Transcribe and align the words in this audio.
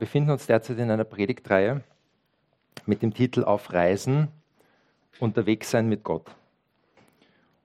Wir 0.00 0.06
befinden 0.06 0.30
uns 0.30 0.46
derzeit 0.46 0.78
in 0.78 0.90
einer 0.90 1.04
Predigtreihe 1.04 1.82
mit 2.86 3.02
dem 3.02 3.12
Titel 3.12 3.44
Auf 3.44 3.70
Reisen, 3.74 4.28
unterwegs 5.18 5.70
sein 5.70 5.90
mit 5.90 6.04
Gott. 6.04 6.24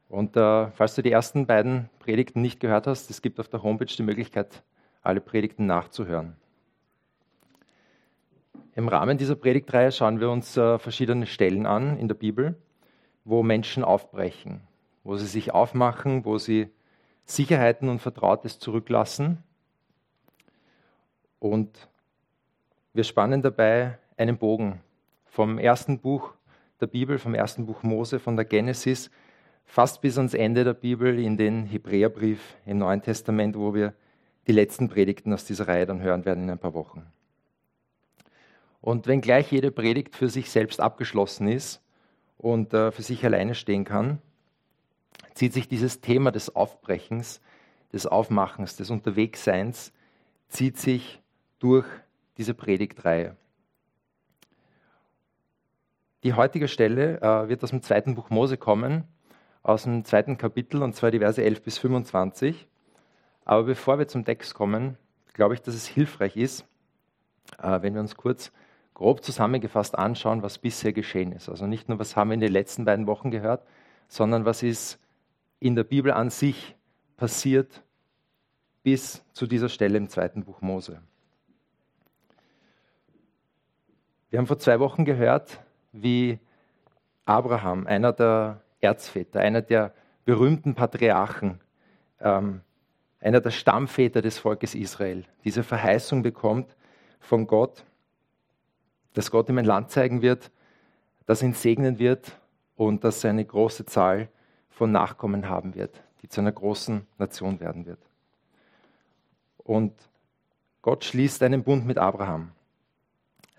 Und 0.10 0.36
äh, 0.36 0.70
falls 0.72 0.96
du 0.96 1.02
die 1.02 1.14
ersten 1.14 1.48
beiden 1.48 1.90
Predigten 2.00 2.42
nicht 2.42 2.60
gehört 2.60 2.88
hast, 2.88 3.10
es 3.10 3.22
gibt 3.22 3.40
auf 3.40 3.48
der 3.48 3.64
Homepage 3.64 3.86
die 3.86 4.04
Möglichkeit, 4.04 4.64
alle 5.02 5.22
Predigten 5.22 5.66
nachzuhören. 5.66 6.36
Im 8.76 8.90
Rahmen 8.90 9.18
dieser 9.18 9.36
Predigtreihe 9.36 9.94
schauen 9.94 10.20
wir 10.20 10.30
uns 10.30 10.58
äh, 10.58 10.78
verschiedene 10.78 11.28
Stellen 11.28 11.66
an 11.66 11.98
in 11.98 12.10
der 12.10 12.16
Bibel, 12.16 12.58
wo 13.24 13.44
Menschen 13.44 13.82
aufbrechen, 13.82 14.60
wo 15.06 15.16
sie 15.16 15.28
sich 15.28 15.54
aufmachen, 15.54 16.26
wo 16.26 16.38
sie 16.38 16.68
Sicherheiten 17.24 17.88
und 17.88 18.00
Vertrautes 18.00 18.60
zurücklassen 18.60 19.42
und 21.40 21.88
wir 22.96 23.04
spannen 23.04 23.42
dabei 23.42 24.00
einen 24.16 24.38
Bogen 24.38 24.80
vom 25.26 25.60
ersten 25.60 26.00
Buch 26.00 26.34
der 26.80 26.88
Bibel, 26.88 27.20
vom 27.20 27.36
ersten 27.36 27.66
Buch 27.66 27.84
Mose, 27.84 28.20
von 28.20 28.38
der 28.38 28.46
Genesis, 28.46 29.12
fast 29.66 30.00
bis 30.00 30.18
ans 30.18 30.34
Ende 30.34 30.64
der 30.64 30.76
Bibel 30.76 31.20
in 31.20 31.36
den 31.36 31.66
Hebräerbrief 31.66 32.56
im 32.66 32.78
Neuen 32.78 33.02
Testament, 33.02 33.58
wo 33.58 33.74
wir 33.74 33.94
die 34.48 34.54
letzten 34.54 34.88
Predigten 34.88 35.34
aus 35.34 35.44
dieser 35.44 35.68
Reihe 35.68 35.86
dann 35.86 36.02
hören 36.02 36.24
werden 36.24 36.46
in 36.46 36.50
ein 36.50 36.58
paar 36.58 36.74
Wochen. 36.74 37.06
Und 38.80 39.08
wenngleich 39.08 39.52
jede 39.52 39.72
Predigt 39.72 40.16
für 40.16 40.30
sich 40.30 40.50
selbst 40.50 40.80
abgeschlossen 40.80 41.50
ist 41.50 41.82
und 42.38 42.74
äh, 42.74 42.94
für 42.94 43.02
sich 43.02 43.26
alleine 43.26 43.56
stehen 43.56 43.84
kann, 43.84 44.20
zieht 45.34 45.52
sich 45.52 45.68
dieses 45.68 46.00
Thema 46.00 46.32
des 46.32 46.56
Aufbrechens, 46.56 47.42
des 47.92 48.06
Aufmachens, 48.08 48.78
des 48.78 48.90
Unterwegsseins, 48.90 49.92
zieht 50.48 50.78
sich 50.78 51.22
durch 51.60 51.88
diese 52.38 52.54
Predigtreihe. 52.54 53.36
Die 56.24 56.34
heutige 56.34 56.68
Stelle 56.68 57.22
äh, 57.22 57.50
wird 57.50 57.64
aus 57.64 57.70
dem 57.70 57.84
zweiten 57.84 58.16
Buch 58.16 58.30
Mose 58.30 58.58
kommen, 58.58 59.04
aus 59.62 59.84
dem 59.84 60.04
zweiten 60.06 60.38
Kapitel, 60.38 60.82
und 60.82 60.96
zwar 60.96 61.12
die 61.12 61.20
Verse 61.20 61.44
11 61.44 61.62
bis 61.62 61.78
25. 61.78 62.68
Aber 63.46 63.64
bevor 63.64 64.00
wir 64.00 64.08
zum 64.08 64.26
Text 64.26 64.56
kommen, 64.56 64.98
glaube 65.34 65.54
ich, 65.54 65.62
dass 65.62 65.76
es 65.76 65.86
hilfreich 65.86 66.36
ist, 66.36 66.66
äh, 67.62 67.82
wenn 67.82 67.94
wir 67.94 68.02
uns 68.02 68.16
kurz 68.16 68.52
grob 68.96 69.24
zusammengefasst 69.24 69.98
anschauen, 69.98 70.42
was 70.42 70.58
bisher 70.58 70.94
geschehen 70.94 71.32
ist. 71.32 71.50
Also 71.50 71.68
nicht 71.68 71.90
nur, 71.90 72.00
was 72.00 72.16
haben 72.16 72.30
wir 72.30 72.36
in 72.36 72.40
den 72.40 72.52
letzten 72.52 72.86
beiden 72.86 73.08
Wochen 73.08 73.30
gehört, 73.30 73.64
sondern 74.08 74.46
was 74.46 74.64
ist 74.64 75.00
in 75.60 75.76
der 75.76 75.84
Bibel 75.84 76.12
an 76.12 76.30
sich 76.30 76.76
passiert 77.18 77.84
bis 78.84 79.24
zu 79.34 79.48
dieser 79.48 79.70
Stelle 79.70 79.98
im 79.98 80.10
zweiten 80.10 80.44
Buch 80.44 80.62
Mose. 80.62 81.02
Wir 84.36 84.40
haben 84.40 84.48
vor 84.48 84.60
zwei 84.60 84.82
Wochen 84.82 85.06
gehört, 85.06 85.62
wie 85.94 86.40
Abraham, 87.24 87.88
einer 87.88 88.12
der 88.12 88.60
Erzväter, 88.82 89.40
einer 89.40 89.62
der 89.62 89.94
berühmten 90.26 90.76
Patriarchen, 90.76 91.62
ähm, 92.20 92.60
einer 93.22 93.40
der 93.40 93.52
Stammväter 93.52 94.22
des 94.22 94.38
Volkes 94.38 94.76
Israel, 94.76 95.24
diese 95.46 95.64
Verheißung 95.64 96.22
bekommt 96.22 96.76
von 97.22 97.48
Gott, 97.48 97.86
dass 99.14 99.32
Gott 99.32 99.48
ihm 99.48 99.58
ein 99.58 99.64
Land 99.64 99.92
zeigen 99.92 100.22
wird, 100.22 100.52
das 101.26 101.42
ihn 101.42 101.54
segnen 101.54 101.98
wird 101.98 102.38
und 102.76 103.06
das 103.06 103.24
eine 103.24 103.46
große 103.46 103.86
Zahl 103.86 104.28
von 104.70 104.92
Nachkommen 104.92 105.48
haben 105.48 105.76
wird, 105.76 106.04
die 106.22 106.28
zu 106.28 106.42
einer 106.42 106.52
großen 106.52 107.08
Nation 107.18 107.62
werden 107.62 107.86
wird. 107.86 108.02
Und 109.60 109.94
Gott 110.82 111.06
schließt 111.06 111.42
einen 111.42 111.64
Bund 111.64 111.86
mit 111.86 111.98
Abraham 111.98 112.52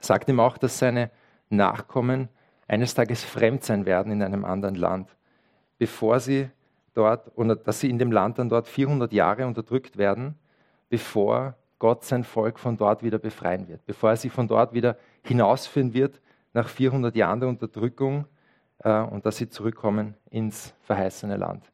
sagt 0.00 0.28
ihm 0.28 0.40
auch, 0.40 0.58
dass 0.58 0.78
seine 0.78 1.10
Nachkommen 1.48 2.28
eines 2.68 2.94
Tages 2.94 3.24
fremd 3.24 3.64
sein 3.64 3.86
werden 3.86 4.12
in 4.12 4.22
einem 4.22 4.44
anderen 4.44 4.74
Land, 4.74 5.16
bevor 5.78 6.20
sie 6.20 6.50
dort, 6.94 7.28
und 7.36 7.48
dass 7.66 7.80
sie 7.80 7.90
in 7.90 7.98
dem 7.98 8.10
Land 8.10 8.38
dann 8.38 8.48
dort 8.48 8.66
400 8.66 9.12
Jahre 9.12 9.46
unterdrückt 9.46 9.96
werden, 9.96 10.36
bevor 10.88 11.54
Gott 11.78 12.04
sein 12.04 12.24
Volk 12.24 12.58
von 12.58 12.76
dort 12.76 13.02
wieder 13.02 13.18
befreien 13.18 13.68
wird, 13.68 13.84
bevor 13.84 14.10
er 14.10 14.16
sie 14.16 14.30
von 14.30 14.48
dort 14.48 14.72
wieder 14.72 14.96
hinausführen 15.22 15.92
wird 15.92 16.20
nach 16.52 16.68
400 16.68 17.14
Jahren 17.14 17.40
der 17.40 17.48
Unterdrückung 17.48 18.26
äh, 18.78 19.00
und 19.02 19.26
dass 19.26 19.36
sie 19.36 19.48
zurückkommen 19.48 20.14
ins 20.30 20.74
verheißene 20.82 21.36
Land. 21.36 21.70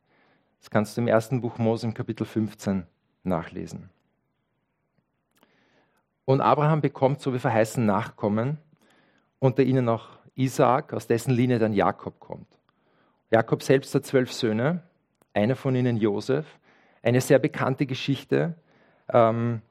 Das 0.60 0.70
kannst 0.70 0.96
du 0.96 1.00
im 1.00 1.08
ersten 1.08 1.40
Buch 1.40 1.58
Mose 1.58 1.86
im 1.86 1.94
Kapitel 1.94 2.24
15 2.24 2.84
nachlesen. 3.22 3.90
Und 6.24 6.40
Abraham 6.40 6.80
bekommt, 6.80 7.20
so 7.20 7.34
wie 7.34 7.38
verheißen, 7.38 7.84
Nachkommen, 7.84 8.58
unter 9.38 9.62
ihnen 9.62 9.88
auch 9.88 10.08
Isaak, 10.34 10.92
aus 10.92 11.06
dessen 11.06 11.32
Linie 11.32 11.58
dann 11.58 11.72
Jakob 11.72 12.20
kommt. 12.20 12.46
Jakob 13.30 13.62
selbst 13.62 13.94
hat 13.94 14.04
zwölf 14.04 14.32
Söhne, 14.32 14.82
einer 15.34 15.56
von 15.56 15.74
ihnen 15.74 15.96
Josef, 15.96 16.46
eine 17.02 17.20
sehr 17.20 17.38
bekannte 17.38 17.86
Geschichte. 17.86 18.54
Ähm, 19.08 19.62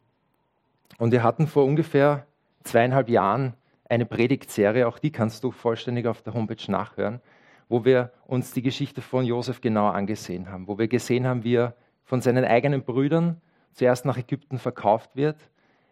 und 0.97 1.11
wir 1.11 1.23
hatten 1.23 1.47
vor 1.47 1.65
ungefähr 1.65 2.25
zweieinhalb 2.63 3.09
Jahren 3.09 3.53
eine 3.89 4.05
Predigtserie, 4.05 4.87
auch 4.87 4.99
die 4.99 5.11
kannst 5.11 5.43
du 5.43 5.51
vollständig 5.51 6.07
auf 6.07 6.21
der 6.21 6.33
Homepage 6.33 6.71
nachhören, 6.71 7.21
wo 7.69 7.85
wir 7.85 8.11
uns 8.25 8.51
die 8.51 8.61
Geschichte 8.61 9.01
von 9.01 9.25
Josef 9.25 9.61
genauer 9.61 9.93
angesehen 9.93 10.49
haben, 10.49 10.67
wo 10.67 10.77
wir 10.77 10.87
gesehen 10.87 11.27
haben, 11.27 11.43
wie 11.43 11.55
er 11.55 11.75
von 12.03 12.21
seinen 12.21 12.45
eigenen 12.45 12.83
Brüdern 12.83 13.41
zuerst 13.73 14.05
nach 14.05 14.17
Ägypten 14.17 14.59
verkauft 14.59 15.15
wird, 15.15 15.37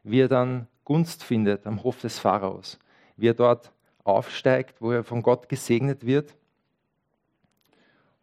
wie 0.10 0.22
er 0.22 0.28
dann 0.28 0.68
Gunst 0.86 1.24
findet 1.24 1.68
am 1.68 1.84
Hof 1.84 2.02
des 2.02 2.20
Pharaos, 2.20 2.80
wie 3.16 3.28
er 3.28 3.34
dort 3.34 3.72
aufsteigt, 4.04 4.82
wo 4.82 4.92
er 4.92 5.04
von 5.04 5.22
Gott 5.22 5.50
gesegnet 5.50 6.06
wird 6.06 6.36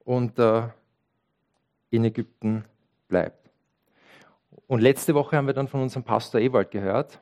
und 0.05 0.39
äh, 0.39 0.69
in 1.91 2.05
Ägypten 2.05 2.65
bleibt. 3.09 3.51
Und 4.67 4.81
letzte 4.81 5.15
Woche 5.15 5.37
haben 5.37 5.47
wir 5.47 5.55
dann 5.55 5.69
von 5.69 5.81
unserem 5.81 6.03
Pastor 6.03 6.41
Ewald 6.41 6.71
gehört, 6.71 7.21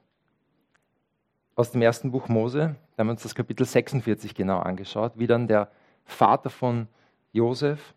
aus 1.56 1.70
dem 1.70 1.82
ersten 1.82 2.10
Buch 2.10 2.28
Mose, 2.28 2.76
da 2.96 3.00
haben 3.00 3.08
wir 3.08 3.12
uns 3.12 3.22
das 3.22 3.34
Kapitel 3.34 3.64
46 3.64 4.34
genau 4.34 4.58
angeschaut, 4.58 5.12
wie 5.16 5.26
dann 5.26 5.46
der 5.46 5.70
Vater 6.04 6.50
von 6.50 6.88
Josef, 7.32 7.94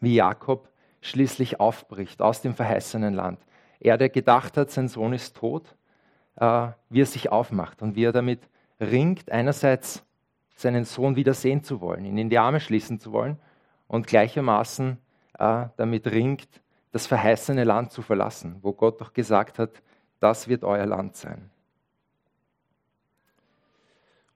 wie 0.00 0.16
Jakob 0.16 0.68
schließlich 1.00 1.60
aufbricht 1.60 2.20
aus 2.20 2.42
dem 2.42 2.54
verheißenen 2.54 3.14
Land. 3.14 3.38
Er, 3.80 3.98
der 3.98 4.08
gedacht 4.08 4.56
hat, 4.56 4.70
sein 4.70 4.88
Sohn 4.88 5.12
ist 5.12 5.36
tot, 5.36 5.76
äh, 6.36 6.68
wie 6.88 7.02
er 7.02 7.06
sich 7.06 7.30
aufmacht 7.30 7.82
und 7.82 7.96
wie 7.96 8.04
er 8.04 8.12
damit 8.12 8.40
ringt, 8.80 9.30
einerseits 9.30 10.04
seinen 10.54 10.84
Sohn 10.84 11.16
wieder 11.16 11.34
sehen 11.34 11.62
zu 11.62 11.80
wollen, 11.80 12.04
ihn 12.04 12.18
in 12.18 12.30
die 12.30 12.38
Arme 12.38 12.60
schließen 12.60 12.98
zu 12.98 13.12
wollen 13.12 13.38
und 13.88 14.06
gleichermaßen 14.06 14.98
äh, 15.38 15.66
damit 15.76 16.06
ringt, 16.06 16.48
das 16.92 17.06
verheißene 17.06 17.64
Land 17.64 17.92
zu 17.92 18.00
verlassen, 18.00 18.56
wo 18.62 18.72
Gott 18.72 19.00
doch 19.00 19.12
gesagt 19.12 19.58
hat, 19.58 19.70
das 20.18 20.48
wird 20.48 20.64
euer 20.64 20.86
Land 20.86 21.16
sein. 21.16 21.50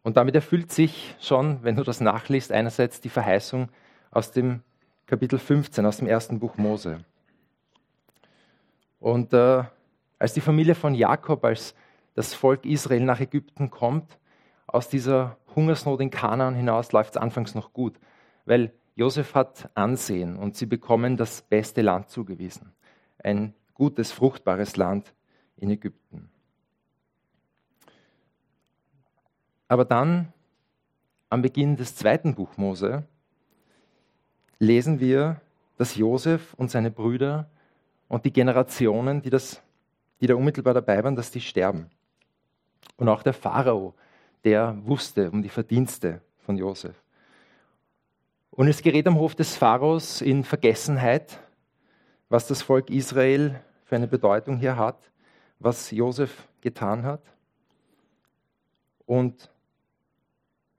Und 0.03 0.17
damit 0.17 0.34
erfüllt 0.34 0.72
sich 0.72 1.15
schon, 1.21 1.62
wenn 1.62 1.77
du 1.77 1.83
das 1.83 2.01
nachliest, 2.01 2.53
einerseits 2.53 3.01
die 3.01 3.09
Verheißung 3.09 3.69
aus 4.11 4.33
dem 4.33 4.62
Kapitel 5.07 5.39
15, 5.39 5.84
aus 5.87 5.99
dem 5.99 6.07
ersten 6.07 6.39
Buch 6.39 6.57
Mose. 6.57 7.05
Und 9.00 9.33
äh, 9.33 9.65
als 10.19 10.34
die 10.34 10.41
Familie 10.41 10.75
von 10.75 10.94
Jakob, 10.94 11.44
als 11.44 11.75
das 12.15 12.34
Volk 12.34 12.65
Israel 12.66 13.00
nach 13.00 13.21
Ägypten 13.21 13.71
kommt, 13.71 14.19
aus 14.66 14.88
dieser 14.88 15.38
Hungersnot 15.56 16.00
in 16.00 16.11
Kanaan 16.11 16.55
hinaus 16.55 16.93
läuft 16.93 17.16
es 17.16 17.16
anfangs 17.16 17.55
noch 17.55 17.72
gut, 17.72 17.99
weil 18.44 18.72
Josef 18.94 19.34
hat 19.34 19.71
Ansehen 19.75 20.37
und 20.37 20.56
sie 20.56 20.66
bekommen 20.66 21.16
das 21.16 21.43
beste 21.43 21.83
Land 21.83 22.10
zugewiesen. 22.10 22.72
Ein 23.19 23.55
gutes, 23.75 24.12
fruchtbares 24.12 24.77
Land 24.77 25.12
in 25.56 25.71
Ägypten. 25.71 26.28
Aber 29.69 29.84
dann, 29.84 30.33
am 31.30 31.42
Beginn 31.42 31.77
des 31.77 31.97
zweiten 31.97 32.34
Buch 32.34 32.57
Mose, 32.57 33.04
lesen 34.59 35.01
wir, 35.01 35.41
dass 35.78 35.95
Josef 35.95 36.54
und 36.54 36.71
seine 36.71 36.91
Brüder 36.91 37.48
und 38.10 38.24
die 38.24 38.33
Generationen, 38.33 39.22
die, 39.22 39.30
das, 39.30 39.62
die 40.21 40.27
da 40.27 40.34
unmittelbar 40.34 40.74
dabei 40.74 41.03
waren, 41.03 41.15
dass 41.15 41.30
die 41.30 41.41
sterben. 41.41 41.89
Und 42.97 43.09
auch 43.09 43.22
der 43.22 43.33
Pharao, 43.33 43.95
der 44.42 44.77
wusste 44.83 45.30
um 45.30 45.42
die 45.42 45.48
Verdienste 45.48 46.21
von 46.45 46.59
Josef. 46.59 46.97
Und 48.51 48.66
es 48.66 48.83
gerät 48.83 49.07
am 49.07 49.16
Hof 49.16 49.36
des 49.36 49.57
Pharaos 49.57 50.22
in 50.22 50.42
Vergessenheit, 50.42 51.39
was 52.28 52.48
das 52.48 52.62
Volk 52.62 52.91
Israel 52.91 53.60
für 53.84 53.95
eine 53.95 54.09
Bedeutung 54.09 54.59
hier 54.59 54.77
hat, 54.77 54.98
was 55.60 55.92
Josef 55.92 56.48
getan 56.60 57.04
hat. 57.04 57.22
Und 59.06 59.51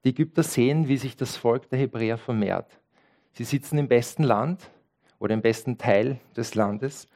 die 0.04 0.10
Ägypter 0.10 0.44
sehen, 0.44 0.90
wie 0.90 0.98
sich 0.98 1.16
das 1.16 1.38
Volk 1.38 1.70
der 1.70 1.80
Hebräer 1.80 2.18
vermehrt. 2.18 2.78
Sie 3.32 3.46
sitzen 3.46 3.78
im 3.78 3.88
besten 3.88 4.24
Land 4.24 4.70
oder 5.18 5.34
im 5.34 5.42
besten 5.42 5.78
Teil 5.78 6.20
des 6.36 6.56
Landes 6.56 7.08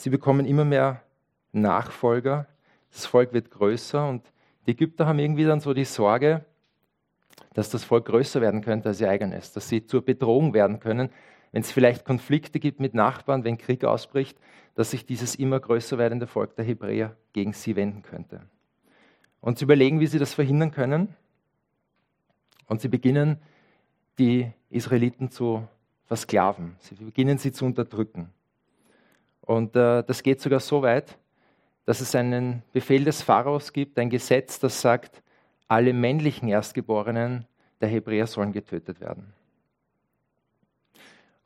Sie 0.00 0.08
bekommen 0.08 0.46
immer 0.46 0.64
mehr 0.64 1.02
Nachfolger, 1.52 2.46
das 2.90 3.04
Volk 3.04 3.34
wird 3.34 3.50
größer 3.50 4.08
und 4.08 4.24
die 4.66 4.70
Ägypter 4.70 5.06
haben 5.06 5.18
irgendwie 5.18 5.44
dann 5.44 5.60
so 5.60 5.74
die 5.74 5.84
Sorge, 5.84 6.42
dass 7.52 7.68
das 7.68 7.84
Volk 7.84 8.06
größer 8.06 8.40
werden 8.40 8.62
könnte 8.62 8.88
als 8.88 9.02
ihr 9.02 9.10
eigenes, 9.10 9.52
dass 9.52 9.68
sie 9.68 9.84
zur 9.84 10.02
Bedrohung 10.02 10.54
werden 10.54 10.80
können, 10.80 11.10
wenn 11.52 11.60
es 11.60 11.70
vielleicht 11.70 12.06
Konflikte 12.06 12.60
gibt 12.60 12.80
mit 12.80 12.94
Nachbarn, 12.94 13.44
wenn 13.44 13.58
Krieg 13.58 13.84
ausbricht, 13.84 14.38
dass 14.74 14.90
sich 14.90 15.04
dieses 15.04 15.34
immer 15.34 15.60
größer 15.60 15.98
werdende 15.98 16.26
Volk 16.26 16.56
der 16.56 16.64
Hebräer 16.64 17.14
gegen 17.34 17.52
sie 17.52 17.76
wenden 17.76 18.00
könnte. 18.00 18.40
Und 19.42 19.58
sie 19.58 19.66
überlegen, 19.66 20.00
wie 20.00 20.06
sie 20.06 20.18
das 20.18 20.32
verhindern 20.32 20.70
können. 20.70 21.14
Und 22.68 22.80
sie 22.80 22.88
beginnen, 22.88 23.36
die 24.18 24.50
Israeliten 24.70 25.30
zu 25.30 25.68
versklaven. 26.06 26.76
Sie 26.78 26.94
beginnen 26.94 27.36
sie 27.36 27.52
zu 27.52 27.66
unterdrücken. 27.66 28.32
Und 29.50 29.74
äh, 29.74 30.04
das 30.04 30.22
geht 30.22 30.40
sogar 30.40 30.60
so 30.60 30.80
weit, 30.80 31.18
dass 31.84 32.00
es 32.00 32.14
einen 32.14 32.62
Befehl 32.72 33.02
des 33.02 33.20
Pharaos 33.20 33.72
gibt, 33.72 33.98
ein 33.98 34.08
Gesetz, 34.08 34.60
das 34.60 34.80
sagt, 34.80 35.24
alle 35.66 35.92
männlichen 35.92 36.48
Erstgeborenen 36.48 37.46
der 37.80 37.88
Hebräer 37.88 38.28
sollen 38.28 38.52
getötet 38.52 39.00
werden. 39.00 39.32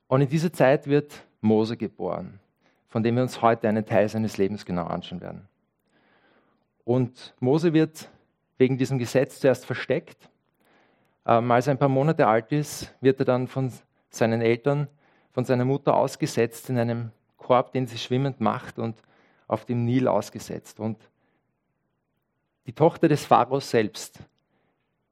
Und 0.07 0.21
in 0.21 0.29
dieser 0.29 0.53
Zeit 0.53 0.87
wird 0.87 1.15
Mose 1.41 1.79
geboren, 1.79 2.41
von 2.91 3.03
dem 3.03 3.15
wir 3.15 3.23
uns 3.23 3.41
heute 3.41 3.71
einen 3.71 3.87
Teil 3.87 4.07
seines 4.07 4.37
Lebens 4.37 4.67
genau 4.67 4.85
anschauen 4.85 5.23
werden. 5.23 5.49
Und 6.85 7.35
Mose 7.41 7.73
wird 7.73 8.11
wegen 8.59 8.77
diesem 8.77 8.99
Gesetz 8.99 9.41
zuerst 9.41 9.65
versteckt. 9.65 10.29
Ähm, 11.25 11.51
als 11.51 11.69
er 11.69 11.71
ein 11.71 11.79
paar 11.79 11.89
Monate 11.89 12.27
alt 12.27 12.53
ist, 12.53 12.95
wird 13.01 13.19
er 13.21 13.25
dann 13.25 13.49
von 13.49 13.73
seinen 14.11 14.43
Eltern, 14.43 14.89
von 15.33 15.47
seiner 15.47 15.65
Mutter 15.65 15.95
ausgesetzt 15.95 16.69
in 16.69 16.77
einem 16.79 17.11
Korb, 17.45 17.73
den 17.73 17.87
sie 17.87 17.99
schwimmend 17.99 18.41
macht 18.41 18.79
und 18.79 18.97
auf 19.47 19.67
dem 19.67 19.85
Nil 19.85 20.09
ausgesetzt. 20.09 20.81
Und 20.81 20.99
die 22.67 22.73
Tochter 22.73 23.07
des 23.07 23.27
Pharaos 23.27 23.71
selbst 23.71 24.19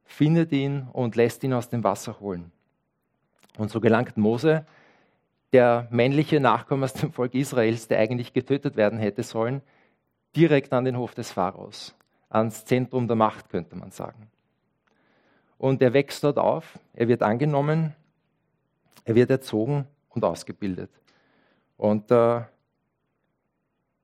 findet 0.04 0.50
ihn 0.52 0.88
und 0.92 1.14
lässt 1.14 1.44
ihn 1.44 1.52
aus 1.52 1.68
dem 1.68 1.84
Wasser 1.84 2.18
holen. 2.20 2.50
Und 3.58 3.70
so 3.70 3.80
gelangt 3.80 4.16
Mose, 4.16 4.64
der 5.52 5.86
männliche 5.90 6.40
Nachkomme 6.40 6.84
aus 6.84 6.94
dem 6.94 7.12
Volk 7.12 7.34
Israels, 7.34 7.86
der 7.86 7.98
eigentlich 7.98 8.32
getötet 8.32 8.76
werden 8.76 8.98
hätte 8.98 9.22
sollen, 9.22 9.60
direkt 10.34 10.72
an 10.72 10.86
den 10.86 10.96
Hof 10.96 11.14
des 11.14 11.30
Pharaos, 11.30 11.94
ans 12.30 12.64
Zentrum 12.64 13.06
der 13.06 13.16
Macht, 13.16 13.50
könnte 13.50 13.76
man 13.76 13.90
sagen. 13.90 14.30
Und 15.58 15.82
er 15.82 15.92
wächst 15.92 16.24
dort 16.24 16.38
auf, 16.38 16.78
er 16.94 17.08
wird 17.08 17.22
angenommen, 17.22 17.94
er 19.04 19.14
wird 19.14 19.28
erzogen 19.30 19.86
und 20.08 20.24
ausgebildet. 20.24 20.90
Und 21.76 22.10
äh, 22.10 22.42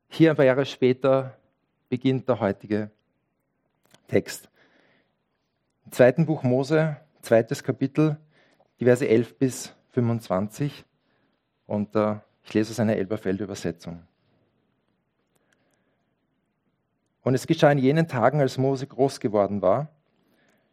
hier 0.08 0.30
ein 0.30 0.36
paar 0.36 0.44
Jahre 0.44 0.66
später 0.66 1.36
beginnt 1.88 2.28
der 2.28 2.40
heutige 2.40 2.90
Text. 4.08 4.48
Im 5.84 5.92
zweiten 5.92 6.26
Buch 6.26 6.42
Mose, 6.42 6.96
zweites 7.22 7.62
Kapitel, 7.62 8.16
die 8.80 8.84
Verse 8.84 9.06
11 9.06 9.38
bis 9.38 9.74
25. 9.90 10.84
Und 11.66 11.94
äh, 11.94 12.16
ich 12.44 12.54
lese 12.54 12.72
aus 12.72 12.80
einer 12.80 12.96
Elberfelder 12.96 13.44
Übersetzung. 13.44 14.02
Und 17.22 17.34
es 17.34 17.46
geschah 17.46 17.70
in 17.70 17.78
jenen 17.78 18.08
Tagen, 18.08 18.40
als 18.40 18.56
Mose 18.56 18.86
groß 18.86 19.20
geworden 19.20 19.60
war, 19.60 19.88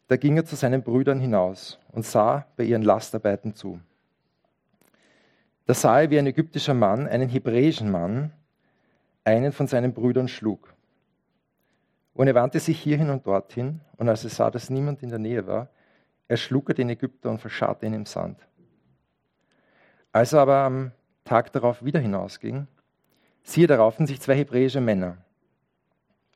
da 0.07 0.15
ging 0.15 0.37
er 0.37 0.45
zu 0.45 0.55
seinen 0.55 0.83
Brüdern 0.83 1.19
hinaus 1.19 1.79
und 1.91 2.05
sah 2.05 2.45
bei 2.55 2.63
ihren 2.63 2.83
Lastarbeiten 2.83 3.55
zu. 3.55 3.79
Da 5.65 5.73
sah 5.73 6.01
er, 6.01 6.09
wie 6.09 6.19
ein 6.19 6.27
ägyptischer 6.27 6.73
Mann 6.73 7.07
einen 7.07 7.27
hebräischen 7.27 7.89
Mann, 7.89 8.31
einen 9.23 9.51
von 9.51 9.67
seinen 9.67 9.93
Brüdern 9.93 10.27
schlug. 10.27 10.73
Und 12.13 12.27
er 12.27 12.35
wandte 12.35 12.59
sich 12.59 12.79
hierhin 12.79 13.09
und 13.09 13.25
dorthin, 13.25 13.81
und 13.97 14.07
als 14.07 14.23
er 14.23 14.29
sah, 14.29 14.51
dass 14.51 14.69
niemand 14.69 15.01
in 15.01 15.09
der 15.09 15.19
Nähe 15.19 15.47
war, 15.47 15.69
erschlug 16.27 16.69
er 16.69 16.75
den 16.75 16.89
Ägypter 16.89 17.29
und 17.29 17.39
verscharrte 17.39 17.85
ihn 17.85 17.93
im 17.93 18.05
Sand. 18.05 18.39
Als 20.11 20.33
er 20.33 20.41
aber 20.41 20.57
am 20.57 20.91
Tag 21.23 21.51
darauf 21.51 21.83
wieder 21.83 21.99
hinausging, 21.99 22.67
siehe, 23.43 23.67
da 23.67 23.77
raufen 23.77 24.07
sich 24.07 24.21
zwei 24.21 24.35
hebräische 24.35 24.79
Männer. 24.79 25.17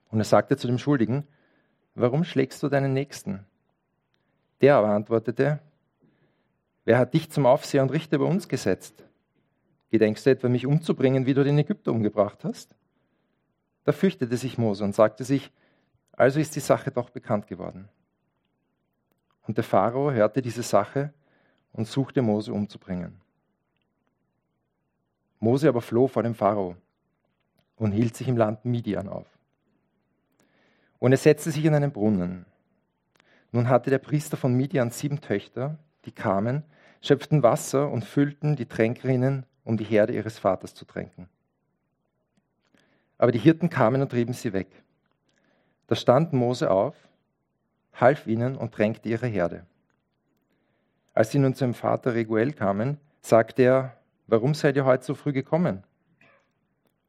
Und 0.10 0.20
er 0.20 0.26
sagte 0.26 0.58
zu 0.58 0.68
dem 0.68 0.80
Schuldigen, 0.80 1.28
warum 1.96 2.24
schlägst 2.24 2.62
du 2.64 2.68
deinen 2.68 2.94
Nächsten? 2.94 3.46
Der 4.62 4.76
aber 4.76 4.90
antwortete, 4.90 5.60
wer 6.84 6.98
hat 6.98 7.14
dich 7.14 7.30
zum 7.30 7.46
Aufseher 7.46 7.84
und 7.84 7.92
Richter 7.92 8.18
über 8.18 8.26
uns 8.26 8.50
gesetzt? 8.50 9.06
Gedenkst 9.90 10.26
du 10.26 10.30
etwa, 10.30 10.50
mich 10.50 10.66
umzubringen, 10.66 11.26
wie 11.26 11.34
du 11.34 11.44
den 11.44 11.58
Ägypter 11.58 11.92
umgebracht 11.92 12.44
hast? 12.44 12.76
Da 13.86 13.92
fürchtete 13.92 14.38
sich 14.38 14.58
Mose 14.58 14.84
und 14.84 14.94
sagte 14.94 15.24
sich, 15.24 15.52
also 16.12 16.40
ist 16.40 16.56
die 16.56 16.60
Sache 16.60 16.92
doch 16.92 17.10
bekannt 17.10 17.48
geworden. 17.48 17.90
Und 19.48 19.58
der 19.58 19.64
Pharao 19.64 20.12
hörte 20.12 20.42
diese 20.42 20.64
Sache 20.64 21.14
und 21.74 21.88
suchte 21.88 22.22
Mose 22.22 22.54
umzubringen. 22.54 23.20
Mose 25.40 25.70
aber 25.70 25.82
floh 25.82 26.08
vor 26.08 26.24
dem 26.24 26.36
Pharao 26.36 26.76
und 27.78 27.94
hielt 27.94 28.16
sich 28.16 28.28
im 28.28 28.38
Land 28.38 28.66
Midian 28.66 29.08
auf. 29.08 29.28
Und 31.00 31.14
er 31.14 31.18
setzte 31.18 31.50
sich 31.50 31.64
in 31.64 31.74
einen 31.74 31.92
Brunnen. 31.92 32.46
Nun 33.52 33.70
hatte 33.70 33.90
der 33.90 34.00
Priester 34.00 34.38
von 34.38 34.54
Midian 34.54 34.92
sieben 34.92 35.22
Töchter, 35.22 35.80
die 36.06 36.12
kamen, 36.12 36.64
schöpften 37.02 37.42
Wasser 37.42 37.90
und 37.90 38.04
füllten 38.04 38.56
die 38.56 38.66
Tränkerinnen, 38.66 39.46
um 39.70 39.78
die 39.78 39.84
Herde 39.84 40.14
ihres 40.14 40.40
Vaters 40.40 40.74
zu 40.74 40.84
tränken. 40.84 41.30
Aber 43.20 43.32
die 43.32 43.38
Hirten 43.38 43.70
kamen 43.70 44.02
und 44.02 44.10
trieben 44.10 44.34
sie 44.34 44.52
weg. 44.52 44.68
Da 45.86 45.96
stand 45.96 46.34
Mose 46.34 46.72
auf, 46.72 46.96
half 47.94 48.26
ihnen 48.26 48.56
und 48.56 48.74
tränkte 48.74 49.08
ihre 49.08 49.28
Herde. 49.28 49.68
Als 51.14 51.32
sie 51.32 51.38
nun 51.38 51.54
zu 51.54 51.66
dem 51.66 51.76
Vater 51.76 52.16
Reguel 52.16 52.52
kamen, 52.54 52.98
sagte 53.22 53.62
er, 53.62 53.98
warum 54.26 54.56
seid 54.56 54.76
ihr 54.76 54.86
heute 54.86 55.04
so 55.04 55.14
früh 55.14 55.34
gekommen? 55.34 55.84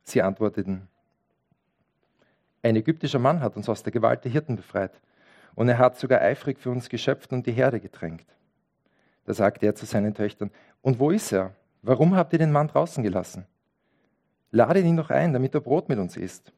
Sie 0.03 0.21
antworteten, 0.21 0.87
ein 2.63 2.77
ägyptischer 2.77 3.19
Mann 3.19 3.41
hat 3.41 3.57
uns 3.57 3.71
aus 3.71 3.83
der 3.83 3.93
Gewalt 3.93 4.23
der 4.25 4.33
Hirten 4.33 4.57
befreit 4.57 5.01
und 5.55 5.71
er 5.71 5.79
hat 5.79 5.99
sogar 5.99 6.21
eifrig 6.21 6.59
für 6.59 6.71
uns 6.71 6.91
geschöpft 6.91 7.33
und 7.33 7.47
die 7.47 7.53
Herde 7.53 7.81
getränkt. 7.81 8.27
Da 9.25 9.33
sagte 9.33 9.65
er 9.65 9.75
zu 9.75 9.87
seinen 9.87 10.13
Töchtern, 10.13 10.51
und 10.83 10.99
wo 10.99 11.11
ist 11.11 11.33
er? 11.33 11.55
Warum 11.83 12.15
habt 12.15 12.33
ihr 12.33 12.39
den 12.39 12.53
Mann 12.53 12.69
draußen 12.69 13.03
gelassen? 13.03 13.47
Ladet 14.51 14.85
ihn 14.85 14.97
doch 14.97 15.11
ein, 15.11 15.33
damit 15.33 15.55
er 15.55 15.61
Brot 15.61 15.89
mit 15.89 15.99
uns 15.99 16.17
isst. 16.17 16.53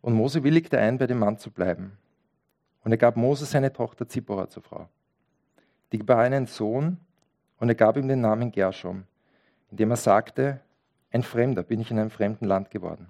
Und 0.00 0.14
Mose 0.14 0.42
willigte 0.42 0.78
ein, 0.78 0.98
bei 0.98 1.06
dem 1.06 1.18
Mann 1.18 1.38
zu 1.38 1.50
bleiben. 1.50 1.98
Und 2.84 2.92
er 2.92 2.98
gab 2.98 3.16
Mose 3.16 3.44
seine 3.44 3.72
Tochter 3.72 4.08
Zippora 4.08 4.48
zur 4.48 4.62
Frau. 4.62 4.88
Die 5.92 5.98
gebar 5.98 6.18
einen 6.18 6.46
Sohn 6.46 6.98
und 7.58 7.68
er 7.68 7.74
gab 7.74 7.96
ihm 7.96 8.08
den 8.08 8.20
Namen 8.20 8.50
Gershom, 8.50 9.04
indem 9.70 9.90
er 9.90 9.96
sagte, 9.96 10.60
ein 11.12 11.22
Fremder 11.22 11.62
bin 11.62 11.80
ich 11.80 11.90
in 11.90 11.98
einem 11.98 12.10
fremden 12.10 12.46
Land 12.46 12.70
geworden. 12.70 13.08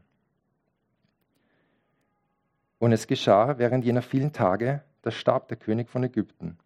Und 2.79 2.93
es 2.93 3.07
geschah 3.07 3.59
während 3.59 3.85
jener 3.85 4.03
vielen 4.03 4.33
Tage, 4.33 4.83
da 5.03 5.11
starb 5.11 5.49
der 5.49 5.57
König 5.57 5.89
von 5.89 6.03
Ägypten. 6.03 6.59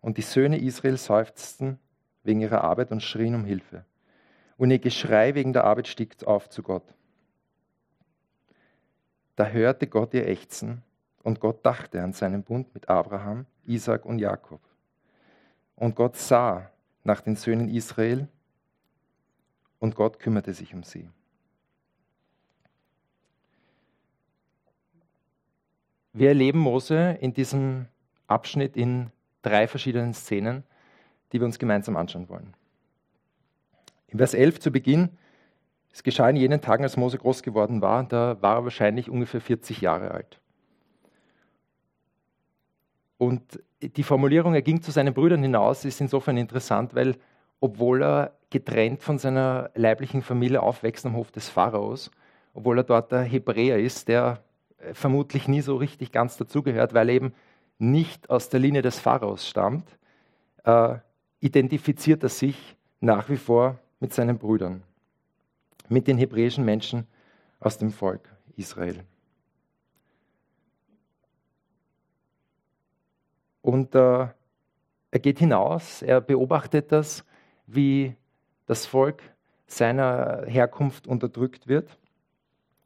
Und 0.00 0.16
die 0.16 0.22
Söhne 0.22 0.58
Israel 0.58 0.96
seufzten 0.96 1.78
wegen 2.22 2.40
ihrer 2.40 2.62
Arbeit 2.62 2.90
und 2.90 3.02
schrien 3.02 3.34
um 3.34 3.44
Hilfe. 3.44 3.84
Und 4.56 4.70
ihr 4.70 4.78
Geschrei 4.78 5.34
wegen 5.34 5.52
der 5.52 5.64
Arbeit 5.64 5.88
stieg 5.88 6.22
auf 6.24 6.48
zu 6.48 6.62
Gott. 6.62 6.94
Da 9.36 9.46
hörte 9.46 9.86
Gott 9.86 10.12
ihr 10.12 10.28
Ächzen 10.28 10.82
und 11.22 11.40
Gott 11.40 11.64
dachte 11.64 12.02
an 12.02 12.12
seinen 12.12 12.42
Bund 12.42 12.74
mit 12.74 12.88
Abraham, 12.88 13.46
Isaac 13.64 14.04
und 14.04 14.18
Jakob. 14.18 14.60
Und 15.76 15.96
Gott 15.96 16.16
sah 16.16 16.70
nach 17.04 17.22
den 17.22 17.36
Söhnen 17.36 17.68
Israel 17.68 18.28
und 19.78 19.94
Gott 19.94 20.18
kümmerte 20.18 20.52
sich 20.52 20.74
um 20.74 20.82
sie. 20.82 21.08
Wir 26.12 26.28
erleben 26.28 26.58
Mose 26.58 27.16
in 27.20 27.32
diesem 27.32 27.86
Abschnitt 28.26 28.76
in 28.76 29.10
drei 29.42 29.68
verschiedenen 29.68 30.12
Szenen, 30.12 30.64
die 31.32 31.40
wir 31.40 31.46
uns 31.46 31.58
gemeinsam 31.58 31.96
anschauen 31.96 32.28
wollen. 32.28 32.54
In 34.08 34.18
Vers 34.18 34.34
11 34.34 34.60
zu 34.60 34.70
Beginn 34.70 35.10
es 35.92 36.02
geschah 36.02 36.28
in 36.28 36.36
jenen 36.36 36.60
Tagen, 36.60 36.84
als 36.84 36.96
Mose 36.96 37.18
groß 37.18 37.42
geworden 37.42 37.82
war, 37.82 38.04
da 38.04 38.40
war 38.40 38.56
er 38.56 38.64
wahrscheinlich 38.64 39.10
ungefähr 39.10 39.40
40 39.40 39.80
Jahre 39.80 40.12
alt. 40.12 40.40
Und 43.18 43.60
die 43.80 44.02
Formulierung, 44.02 44.54
er 44.54 44.62
ging 44.62 44.82
zu 44.82 44.92
seinen 44.92 45.14
Brüdern 45.14 45.42
hinaus, 45.42 45.84
ist 45.84 46.00
insofern 46.00 46.36
interessant, 46.36 46.94
weil 46.94 47.16
obwohl 47.60 48.02
er 48.02 48.32
getrennt 48.48 49.02
von 49.02 49.18
seiner 49.18 49.70
leiblichen 49.74 50.22
Familie 50.22 50.62
aufwächst 50.62 51.04
am 51.04 51.14
Hof 51.14 51.30
des 51.30 51.48
Pharaos, 51.48 52.10
obwohl 52.54 52.78
er 52.78 52.84
dort 52.84 53.12
der 53.12 53.22
Hebräer 53.22 53.78
ist, 53.78 54.08
der 54.08 54.42
vermutlich 54.92 55.48
nie 55.48 55.60
so 55.60 55.76
richtig 55.76 56.12
ganz 56.12 56.36
dazugehört, 56.36 56.94
weil 56.94 57.10
er 57.10 57.14
eben 57.16 57.34
nicht 57.78 58.30
aus 58.30 58.48
der 58.48 58.60
Linie 58.60 58.82
des 58.82 58.98
Pharaos 58.98 59.46
stammt, 59.46 59.98
äh, 60.64 60.96
identifiziert 61.40 62.22
er 62.22 62.28
sich 62.28 62.76
nach 63.00 63.28
wie 63.28 63.36
vor 63.36 63.78
mit 63.98 64.12
seinen 64.12 64.38
Brüdern 64.38 64.82
mit 65.90 66.06
den 66.06 66.18
hebräischen 66.18 66.64
Menschen 66.64 67.06
aus 67.58 67.76
dem 67.76 67.90
Volk 67.90 68.22
Israel. 68.56 69.04
Und 73.60 73.94
äh, 73.94 74.28
er 75.10 75.18
geht 75.20 75.38
hinaus, 75.38 76.02
er 76.02 76.20
beobachtet 76.20 76.92
das, 76.92 77.24
wie 77.66 78.14
das 78.66 78.86
Volk 78.86 79.22
seiner 79.66 80.44
Herkunft 80.46 81.06
unterdrückt 81.06 81.66
wird. 81.66 81.98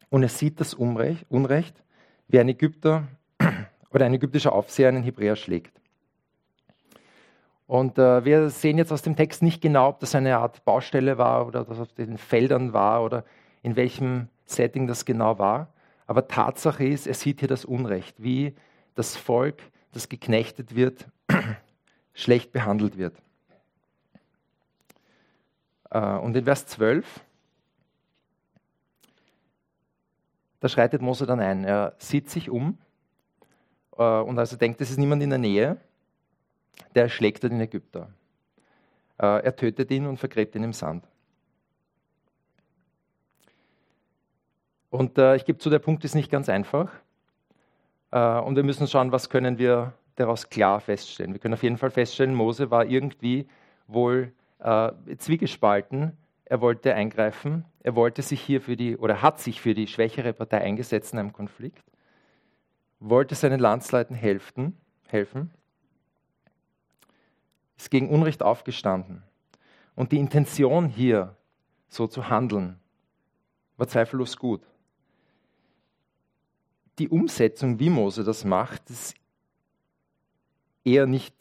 Und 0.09 0.23
er 0.23 0.29
sieht 0.29 0.61
das 0.61 0.75
Unrecht, 0.75 1.27
Unrecht 1.29 1.83
wie 2.29 2.41
ein 2.41 2.49
Ägypter 2.49 3.07
oder 3.91 4.07
ein 4.07 4.15
ägyptischer 4.15 4.53
Aufseher 4.53 4.89
einen 4.89 5.03
Hebräer 5.03 5.37
schlägt. 5.37 5.81
Und 7.67 7.99
äh, 7.99 8.25
wir 8.25 8.51
sehen 8.51 8.77
jetzt 8.77 8.93
aus 8.93 9.03
dem 9.03 9.17
Text 9.17 9.43
nicht 9.43 9.63
genau, 9.63 9.89
ob 9.89 10.01
das 10.01 10.15
eine 10.15 10.37
Art 10.37 10.65
Baustelle 10.65 11.17
war 11.17 11.47
oder 11.47 11.65
das 11.65 11.79
auf 11.79 11.93
den 11.93 12.19
Feldern 12.19 12.73
war 12.73 13.03
oder 13.03 13.25
in 13.63 13.77
welchem 13.77 14.29
Setting 14.45 14.87
das 14.87 15.05
genau 15.05 15.39
war. 15.39 15.69
Aber 16.07 16.29
Tatsache 16.29 16.87
ist, 16.87 17.07
er 17.07 17.15
sieht 17.15 17.41
hier 17.41 17.49
das 17.49 17.65
Unrecht, 17.65 18.23
wie 18.23 18.55
das 18.95 19.17
Volk, 19.17 19.63
das 19.93 20.11
geknechtet 20.11 20.75
wird, 20.75 21.07
schlecht 22.13 22.53
behandelt 22.53 22.99
wird. 22.99 23.17
Äh, 25.91 26.19
und 26.19 26.37
in 26.37 26.45
Vers 26.45 26.67
12, 26.67 27.07
da 30.61 30.69
schreitet 30.69 31.01
Mose 31.01 31.25
dann 31.25 31.41
ein. 31.41 31.65
Er 31.65 31.95
sieht 31.99 32.29
sich 32.29 32.51
um 32.51 32.77
äh, 33.97 34.03
und 34.03 34.39
als 34.39 34.53
er 34.53 34.59
denkt, 34.59 34.83
es 34.83 34.91
ist 34.91 34.99
niemand 34.99 35.23
in 35.23 35.31
der 35.31 35.39
Nähe, 35.39 35.79
der 36.95 37.09
schlägt 37.09 37.43
den 37.43 37.61
Ägypter. 37.61 38.09
Äh, 39.19 39.45
er 39.45 39.57
tötet 39.57 39.91
ihn 39.91 40.07
und 40.07 40.19
vergräbt 40.19 40.55
ihn 40.55 40.65
im 40.65 40.73
Sand. 40.73 41.07
Und 44.91 45.19
ich 45.19 45.45
gebe 45.45 45.59
zu, 45.59 45.71
der 45.71 45.81
Punkt 45.81 46.05
ist 46.05 46.15
nicht 46.15 46.31
ganz 46.31 46.49
einfach. 46.49 46.89
und 48.13 48.55
wir 48.55 48.63
müssen 48.63 48.87
schauen, 48.87 49.11
was 49.11 49.29
können 49.29 49.59
wir 49.59 49.93
daraus 50.15 50.49
klar 50.51 50.79
feststellen. 50.81 51.33
Wir 51.33 51.41
können 51.41 51.55
auf 51.55 51.65
jeden 51.65 51.79
Fall 51.79 51.91
feststellen, 51.91 52.33
Mose 52.33 52.71
war 52.71 52.85
irgendwie 52.87 53.49
wohl 53.89 54.33
äh, 54.65 54.93
zwiegespalten. 55.19 56.17
Er 56.45 56.61
wollte 56.61 56.95
eingreifen. 56.95 57.65
Er 57.81 57.95
wollte 57.95 58.23
sich 58.23 58.41
hier 58.41 58.61
für 58.61 58.77
die 58.77 58.97
oder 58.97 59.23
hat 59.23 59.41
sich 59.41 59.61
für 59.61 59.75
die 59.75 59.87
schwächere 59.87 60.33
Partei 60.33 60.61
eingesetzt 60.61 61.13
in 61.13 61.19
einem 61.19 61.33
Konflikt. 61.33 61.85
Wollte 63.01 63.35
seinen 63.35 63.61
Landsleuten 63.61 64.17
helfen, 64.17 64.77
helfen. 65.09 65.51
Ist 67.77 67.91
gegen 67.91 68.09
Unrecht 68.09 68.43
aufgestanden. 68.43 69.23
Und 69.95 70.13
die 70.13 70.19
Intention 70.19 70.89
hier, 70.89 71.37
so 71.89 72.07
zu 72.07 72.29
handeln, 72.29 72.79
war 73.77 73.89
zweifellos 73.89 74.37
gut. 74.37 74.63
Die 76.99 77.09
Umsetzung, 77.09 77.79
wie 77.79 77.91
Mose 77.91 78.23
das 78.25 78.45
macht, 78.45 78.89
ist 78.91 79.15
eher 80.85 81.07
nicht 81.07 81.35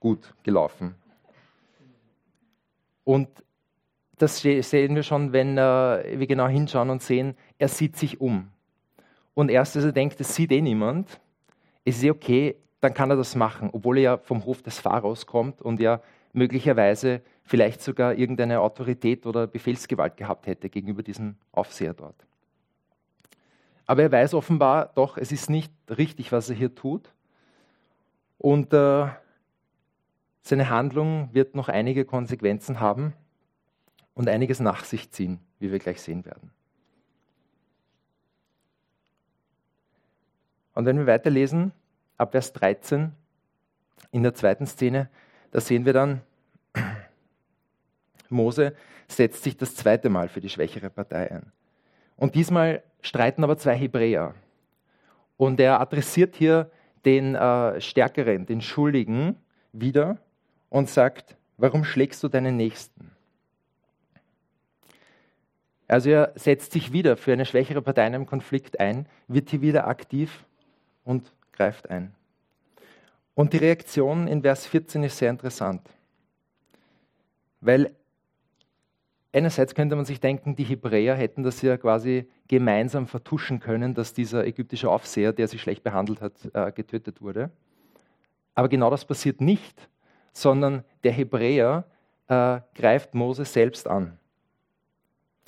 gut 0.00 0.34
gelaufen. 0.42 0.94
Und 3.04 3.28
das 4.16 4.40
sehen 4.40 4.94
wir 4.94 5.02
schon, 5.02 5.32
wenn 5.32 5.58
äh, 5.58 6.18
wir 6.18 6.26
genau 6.26 6.46
hinschauen 6.46 6.90
und 6.90 7.02
sehen, 7.02 7.36
er 7.58 7.68
sieht 7.68 7.96
sich 7.96 8.20
um. 8.20 8.50
Und 9.34 9.50
erst, 9.50 9.76
als 9.76 9.84
er 9.84 9.92
denkt, 9.92 10.20
es 10.20 10.34
sieht 10.34 10.52
eh 10.52 10.60
niemand, 10.60 11.20
ist 11.84 12.02
es 12.02 12.10
okay, 12.10 12.56
dann 12.84 12.94
kann 12.94 13.10
er 13.10 13.16
das 13.16 13.34
machen, 13.34 13.70
obwohl 13.72 13.96
er 13.96 14.02
ja 14.02 14.16
vom 14.18 14.44
Hof 14.44 14.62
des 14.62 14.78
Pharaos 14.78 15.24
kommt 15.26 15.62
und 15.62 15.80
ja 15.80 16.02
möglicherweise 16.34 17.22
vielleicht 17.42 17.80
sogar 17.80 18.14
irgendeine 18.14 18.60
Autorität 18.60 19.24
oder 19.24 19.46
Befehlsgewalt 19.46 20.18
gehabt 20.18 20.46
hätte 20.46 20.68
gegenüber 20.68 21.02
diesem 21.02 21.36
Aufseher 21.50 21.94
dort. 21.94 22.26
Aber 23.86 24.02
er 24.02 24.12
weiß 24.12 24.34
offenbar 24.34 24.90
doch, 24.94 25.16
es 25.16 25.32
ist 25.32 25.48
nicht 25.48 25.72
richtig, 25.88 26.30
was 26.30 26.50
er 26.50 26.56
hier 26.56 26.74
tut. 26.74 27.12
Und 28.38 28.74
äh, 28.74 29.06
seine 30.42 30.68
Handlung 30.68 31.30
wird 31.32 31.54
noch 31.54 31.68
einige 31.68 32.04
Konsequenzen 32.04 32.80
haben 32.80 33.14
und 34.12 34.28
einiges 34.28 34.60
nach 34.60 34.84
sich 34.84 35.10
ziehen, 35.10 35.38
wie 35.58 35.72
wir 35.72 35.78
gleich 35.78 36.02
sehen 36.02 36.24
werden. 36.26 36.50
Und 40.74 40.84
wenn 40.86 40.98
wir 40.98 41.06
weiterlesen, 41.06 41.72
ab 42.16 42.32
Vers 42.32 42.52
13 42.52 43.12
in 44.10 44.22
der 44.22 44.34
zweiten 44.34 44.66
Szene, 44.66 45.08
da 45.50 45.60
sehen 45.60 45.84
wir 45.84 45.92
dann, 45.92 46.20
Mose 48.28 48.74
setzt 49.08 49.42
sich 49.42 49.56
das 49.56 49.74
zweite 49.76 50.08
Mal 50.08 50.28
für 50.28 50.40
die 50.40 50.48
schwächere 50.48 50.90
Partei 50.90 51.30
ein. 51.30 51.52
Und 52.16 52.34
diesmal 52.34 52.82
streiten 53.02 53.44
aber 53.44 53.56
zwei 53.58 53.74
Hebräer. 53.74 54.34
Und 55.36 55.60
er 55.60 55.80
adressiert 55.80 56.36
hier 56.36 56.70
den 57.04 57.34
äh, 57.34 57.80
Stärkeren, 57.80 58.46
den 58.46 58.60
Schuldigen 58.60 59.36
wieder 59.72 60.18
und 60.70 60.88
sagt, 60.88 61.36
warum 61.56 61.84
schlägst 61.84 62.22
du 62.22 62.28
deinen 62.28 62.56
Nächsten? 62.56 63.10
Also 65.86 66.10
er 66.10 66.32
setzt 66.34 66.72
sich 66.72 66.92
wieder 66.92 67.16
für 67.16 67.32
eine 67.32 67.44
schwächere 67.44 67.82
Partei 67.82 68.06
in 68.06 68.14
einem 68.14 68.26
Konflikt 68.26 68.80
ein, 68.80 69.06
wird 69.28 69.50
hier 69.50 69.60
wieder 69.60 69.86
aktiv 69.86 70.44
und 71.04 71.30
greift 71.54 71.88
ein. 71.90 72.14
Und 73.34 73.52
die 73.52 73.58
Reaktion 73.58 74.28
in 74.28 74.42
Vers 74.42 74.66
14 74.66 75.02
ist 75.04 75.18
sehr 75.18 75.30
interessant, 75.30 75.82
weil 77.60 77.94
einerseits 79.32 79.74
könnte 79.74 79.96
man 79.96 80.04
sich 80.04 80.20
denken, 80.20 80.54
die 80.54 80.64
Hebräer 80.64 81.16
hätten 81.16 81.42
das 81.42 81.60
ja 81.62 81.76
quasi 81.76 82.28
gemeinsam 82.46 83.06
vertuschen 83.06 83.58
können, 83.58 83.94
dass 83.94 84.12
dieser 84.12 84.46
ägyptische 84.46 84.90
Aufseher, 84.90 85.32
der 85.32 85.48
sie 85.48 85.58
schlecht 85.58 85.82
behandelt 85.82 86.20
hat, 86.20 86.32
äh, 86.52 86.70
getötet 86.70 87.20
wurde. 87.20 87.50
Aber 88.54 88.68
genau 88.68 88.90
das 88.90 89.04
passiert 89.04 89.40
nicht, 89.40 89.88
sondern 90.32 90.84
der 91.02 91.12
Hebräer 91.12 91.84
äh, 92.28 92.60
greift 92.74 93.14
Mose 93.14 93.44
selbst 93.44 93.88
an. 93.88 94.18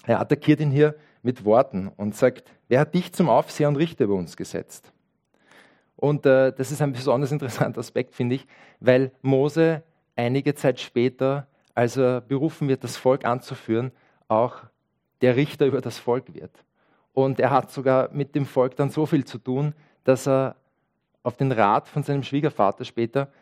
Er 0.04 0.20
attackiert 0.20 0.60
ihn 0.60 0.70
hier 0.70 0.96
mit 1.22 1.44
Worten 1.44 1.88
und 1.88 2.14
sagt, 2.14 2.50
wer 2.68 2.80
hat 2.80 2.94
dich 2.94 3.12
zum 3.12 3.28
Aufseher 3.28 3.68
und 3.68 3.76
Richter 3.76 4.04
über 4.04 4.14
uns 4.14 4.36
gesetzt? 4.36 4.92
Und 5.96 6.26
äh, 6.26 6.52
das 6.52 6.70
ist 6.70 6.82
ein 6.82 6.92
besonders 6.92 7.32
interessanter 7.32 7.80
Aspekt, 7.80 8.14
finde 8.14 8.36
ich, 8.36 8.46
weil 8.80 9.12
Mose 9.22 9.82
einige 10.14 10.54
Zeit 10.54 10.80
später, 10.80 11.46
als 11.74 11.96
er 11.96 12.20
berufen 12.20 12.68
wird, 12.68 12.84
das 12.84 12.96
Volk 12.96 13.24
anzuführen, 13.24 13.92
auch 14.28 14.62
der 15.22 15.36
Richter 15.36 15.66
über 15.66 15.80
das 15.80 15.98
Volk 15.98 16.34
wird. 16.34 16.52
Und 17.12 17.40
er 17.40 17.50
hat 17.50 17.70
sogar 17.70 18.10
mit 18.12 18.34
dem 18.34 18.44
Volk 18.44 18.76
dann 18.76 18.90
so 18.90 19.06
viel 19.06 19.24
zu 19.24 19.38
tun, 19.38 19.74
dass 20.04 20.28
er 20.28 20.56
auf 21.22 21.36
den 21.36 21.50
Rat 21.50 21.88
von 21.88 22.02
seinem 22.02 22.22
Schwiegervater 22.22 22.84
später 22.84 23.32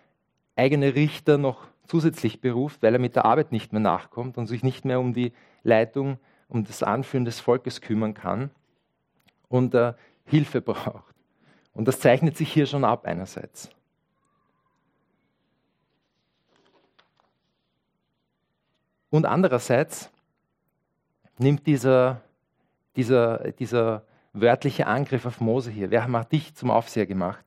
eigene 0.56 0.94
Richter 0.94 1.38
noch 1.38 1.66
zusätzlich 1.86 2.40
beruft, 2.40 2.82
weil 2.82 2.94
er 2.94 3.00
mit 3.00 3.16
der 3.16 3.24
Arbeit 3.24 3.52
nicht 3.52 3.72
mehr 3.72 3.80
nachkommt 3.80 4.38
und 4.38 4.46
sich 4.46 4.62
nicht 4.62 4.84
mehr 4.84 5.00
um 5.00 5.12
die 5.12 5.32
Leitung, 5.64 6.18
um 6.48 6.64
das 6.64 6.82
Anführen 6.82 7.24
des 7.24 7.40
Volkes 7.40 7.80
kümmern 7.80 8.14
kann 8.14 8.50
und 9.48 9.74
äh, 9.74 9.94
Hilfe 10.24 10.60
braucht. 10.60 11.13
Und 11.74 11.86
das 11.86 12.00
zeichnet 12.00 12.36
sich 12.36 12.52
hier 12.52 12.66
schon 12.66 12.84
ab 12.84 13.04
einerseits. 13.04 13.68
Und 19.10 19.26
andererseits 19.26 20.10
nimmt 21.38 21.66
dieser, 21.66 22.20
dieser, 22.96 23.52
dieser 23.52 24.02
wörtliche 24.32 24.86
Angriff 24.86 25.26
auf 25.26 25.40
Mose 25.40 25.70
hier, 25.70 25.90
wer 25.90 26.10
hat 26.10 26.32
dich 26.32 26.54
zum 26.54 26.70
Aufseher 26.70 27.06
gemacht, 27.06 27.44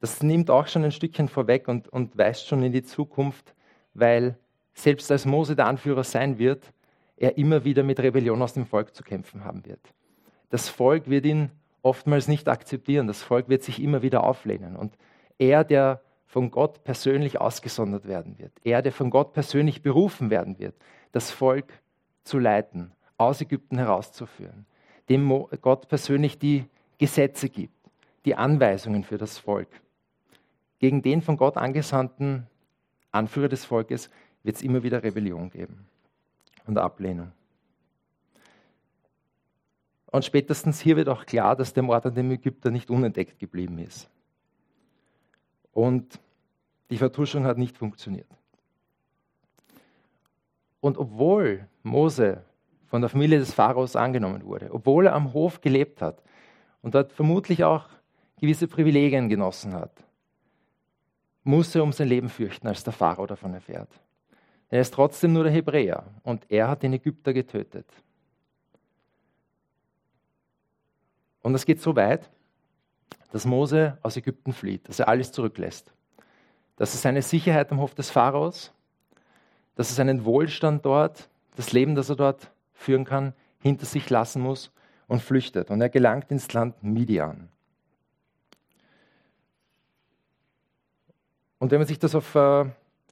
das 0.00 0.22
nimmt 0.22 0.50
auch 0.50 0.66
schon 0.68 0.84
ein 0.84 0.92
Stückchen 0.92 1.28
vorweg 1.28 1.68
und, 1.68 1.88
und 1.88 2.16
weist 2.16 2.46
schon 2.46 2.62
in 2.62 2.72
die 2.72 2.82
Zukunft, 2.82 3.54
weil 3.94 4.38
selbst 4.74 5.10
als 5.10 5.24
Mose 5.24 5.56
der 5.56 5.66
Anführer 5.66 6.04
sein 6.04 6.38
wird, 6.38 6.72
er 7.16 7.38
immer 7.38 7.64
wieder 7.64 7.82
mit 7.82 7.98
Rebellion 7.98 8.40
aus 8.42 8.52
dem 8.52 8.66
Volk 8.66 8.94
zu 8.94 9.02
kämpfen 9.02 9.44
haben 9.44 9.64
wird. 9.64 9.80
Das 10.50 10.68
Volk 10.68 11.08
wird 11.08 11.24
ihn 11.24 11.50
oftmals 11.86 12.26
nicht 12.26 12.48
akzeptieren, 12.48 13.06
das 13.06 13.22
Volk 13.22 13.48
wird 13.48 13.62
sich 13.62 13.80
immer 13.80 14.02
wieder 14.02 14.24
auflehnen. 14.24 14.74
Und 14.74 14.98
er, 15.38 15.62
der 15.62 16.02
von 16.26 16.50
Gott 16.50 16.82
persönlich 16.82 17.40
ausgesondert 17.40 18.08
werden 18.08 18.38
wird, 18.38 18.52
er, 18.64 18.82
der 18.82 18.90
von 18.90 19.08
Gott 19.08 19.32
persönlich 19.32 19.82
berufen 19.82 20.28
werden 20.28 20.58
wird, 20.58 20.74
das 21.12 21.30
Volk 21.30 21.72
zu 22.24 22.40
leiten, 22.40 22.90
aus 23.16 23.40
Ägypten 23.40 23.78
herauszuführen, 23.78 24.66
dem 25.08 25.28
Gott 25.62 25.86
persönlich 25.86 26.40
die 26.40 26.64
Gesetze 26.98 27.48
gibt, 27.48 27.72
die 28.24 28.34
Anweisungen 28.34 29.04
für 29.04 29.16
das 29.16 29.38
Volk, 29.38 29.68
gegen 30.80 31.02
den 31.02 31.22
von 31.22 31.36
Gott 31.36 31.56
angesandten 31.56 32.48
Anführer 33.12 33.48
des 33.48 33.64
Volkes 33.64 34.10
wird 34.42 34.56
es 34.56 34.62
immer 34.62 34.82
wieder 34.82 35.04
Rebellion 35.04 35.50
geben 35.50 35.86
und 36.66 36.76
Ablehnung. 36.78 37.30
Und 40.06 40.24
spätestens 40.24 40.80
hier 40.80 40.96
wird 40.96 41.08
auch 41.08 41.26
klar, 41.26 41.56
dass 41.56 41.72
der 41.72 41.82
Mord 41.82 42.06
an 42.06 42.14
dem 42.14 42.30
Ägypter 42.30 42.70
nicht 42.70 42.90
unentdeckt 42.90 43.38
geblieben 43.38 43.78
ist. 43.78 44.08
Und 45.72 46.20
die 46.90 46.98
Vertuschung 46.98 47.44
hat 47.44 47.58
nicht 47.58 47.76
funktioniert. 47.76 48.28
Und 50.80 50.98
obwohl 50.98 51.66
Mose 51.82 52.44
von 52.86 53.00
der 53.00 53.10
Familie 53.10 53.38
des 53.38 53.52
Pharaos 53.52 53.96
angenommen 53.96 54.44
wurde, 54.44 54.72
obwohl 54.72 55.06
er 55.06 55.14
am 55.14 55.32
Hof 55.32 55.60
gelebt 55.60 56.00
hat 56.00 56.22
und 56.82 56.94
dort 56.94 57.12
vermutlich 57.12 57.64
auch 57.64 57.88
gewisse 58.40 58.68
Privilegien 58.68 59.28
genossen 59.28 59.74
hat, 59.74 59.92
muss 61.42 61.74
er 61.74 61.82
um 61.82 61.92
sein 61.92 62.08
Leben 62.08 62.28
fürchten, 62.28 62.66
als 62.68 62.84
der 62.84 62.92
Pharao 62.92 63.26
davon 63.26 63.54
erfährt. 63.54 63.88
Er 64.68 64.80
ist 64.80 64.94
trotzdem 64.94 65.32
nur 65.32 65.44
der 65.44 65.52
Hebräer 65.52 66.04
und 66.22 66.44
er 66.50 66.68
hat 66.68 66.82
den 66.82 66.92
Ägypter 66.92 67.32
getötet. 67.32 67.86
Und 71.46 71.54
es 71.54 71.64
geht 71.64 71.80
so 71.80 71.94
weit, 71.94 72.28
dass 73.30 73.44
Mose 73.44 73.98
aus 74.02 74.16
Ägypten 74.16 74.52
flieht, 74.52 74.88
dass 74.88 74.98
er 74.98 75.06
alles 75.06 75.30
zurücklässt. 75.30 75.92
Dass 76.74 76.92
er 76.92 76.98
seine 76.98 77.22
Sicherheit 77.22 77.70
am 77.70 77.78
Hof 77.78 77.94
des 77.94 78.10
Pharaos, 78.10 78.72
dass 79.76 79.88
er 79.90 79.94
seinen 79.94 80.24
Wohlstand 80.24 80.84
dort, 80.84 81.28
das 81.54 81.70
Leben, 81.70 81.94
das 81.94 82.08
er 82.08 82.16
dort 82.16 82.50
führen 82.74 83.04
kann, 83.04 83.32
hinter 83.60 83.86
sich 83.86 84.10
lassen 84.10 84.42
muss 84.42 84.72
und 85.06 85.22
flüchtet. 85.22 85.70
Und 85.70 85.80
er 85.80 85.88
gelangt 85.88 86.32
ins 86.32 86.52
Land 86.52 86.82
Midian. 86.82 87.48
Und 91.60 91.70
wenn 91.70 91.78
man 91.78 91.86
sich 91.86 92.00
das 92.00 92.16
auf 92.16 92.34
äh, 92.34 92.64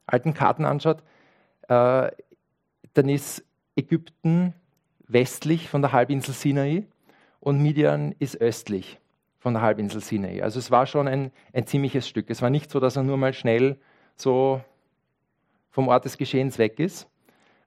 alten 0.06 0.34
Karten 0.34 0.64
anschaut, 0.64 1.04
äh, 1.68 2.10
dann 2.94 3.08
ist 3.08 3.44
Ägypten 3.76 4.54
westlich 5.06 5.68
von 5.68 5.82
der 5.82 5.92
Halbinsel 5.92 6.34
Sinai 6.34 6.88
und 7.44 7.62
Midian 7.62 8.14
ist 8.18 8.40
östlich 8.40 8.98
von 9.38 9.52
der 9.52 9.62
Halbinsel 9.62 10.00
Sinai. 10.00 10.42
Also 10.42 10.58
es 10.58 10.70
war 10.70 10.86
schon 10.86 11.06
ein, 11.06 11.30
ein 11.52 11.66
ziemliches 11.66 12.08
Stück. 12.08 12.30
Es 12.30 12.40
war 12.40 12.48
nicht 12.48 12.70
so, 12.70 12.80
dass 12.80 12.96
er 12.96 13.02
nur 13.02 13.18
mal 13.18 13.34
schnell 13.34 13.78
so 14.16 14.62
vom 15.70 15.88
Ort 15.88 16.06
des 16.06 16.16
Geschehens 16.16 16.56
weg 16.56 16.80
ist, 16.80 17.06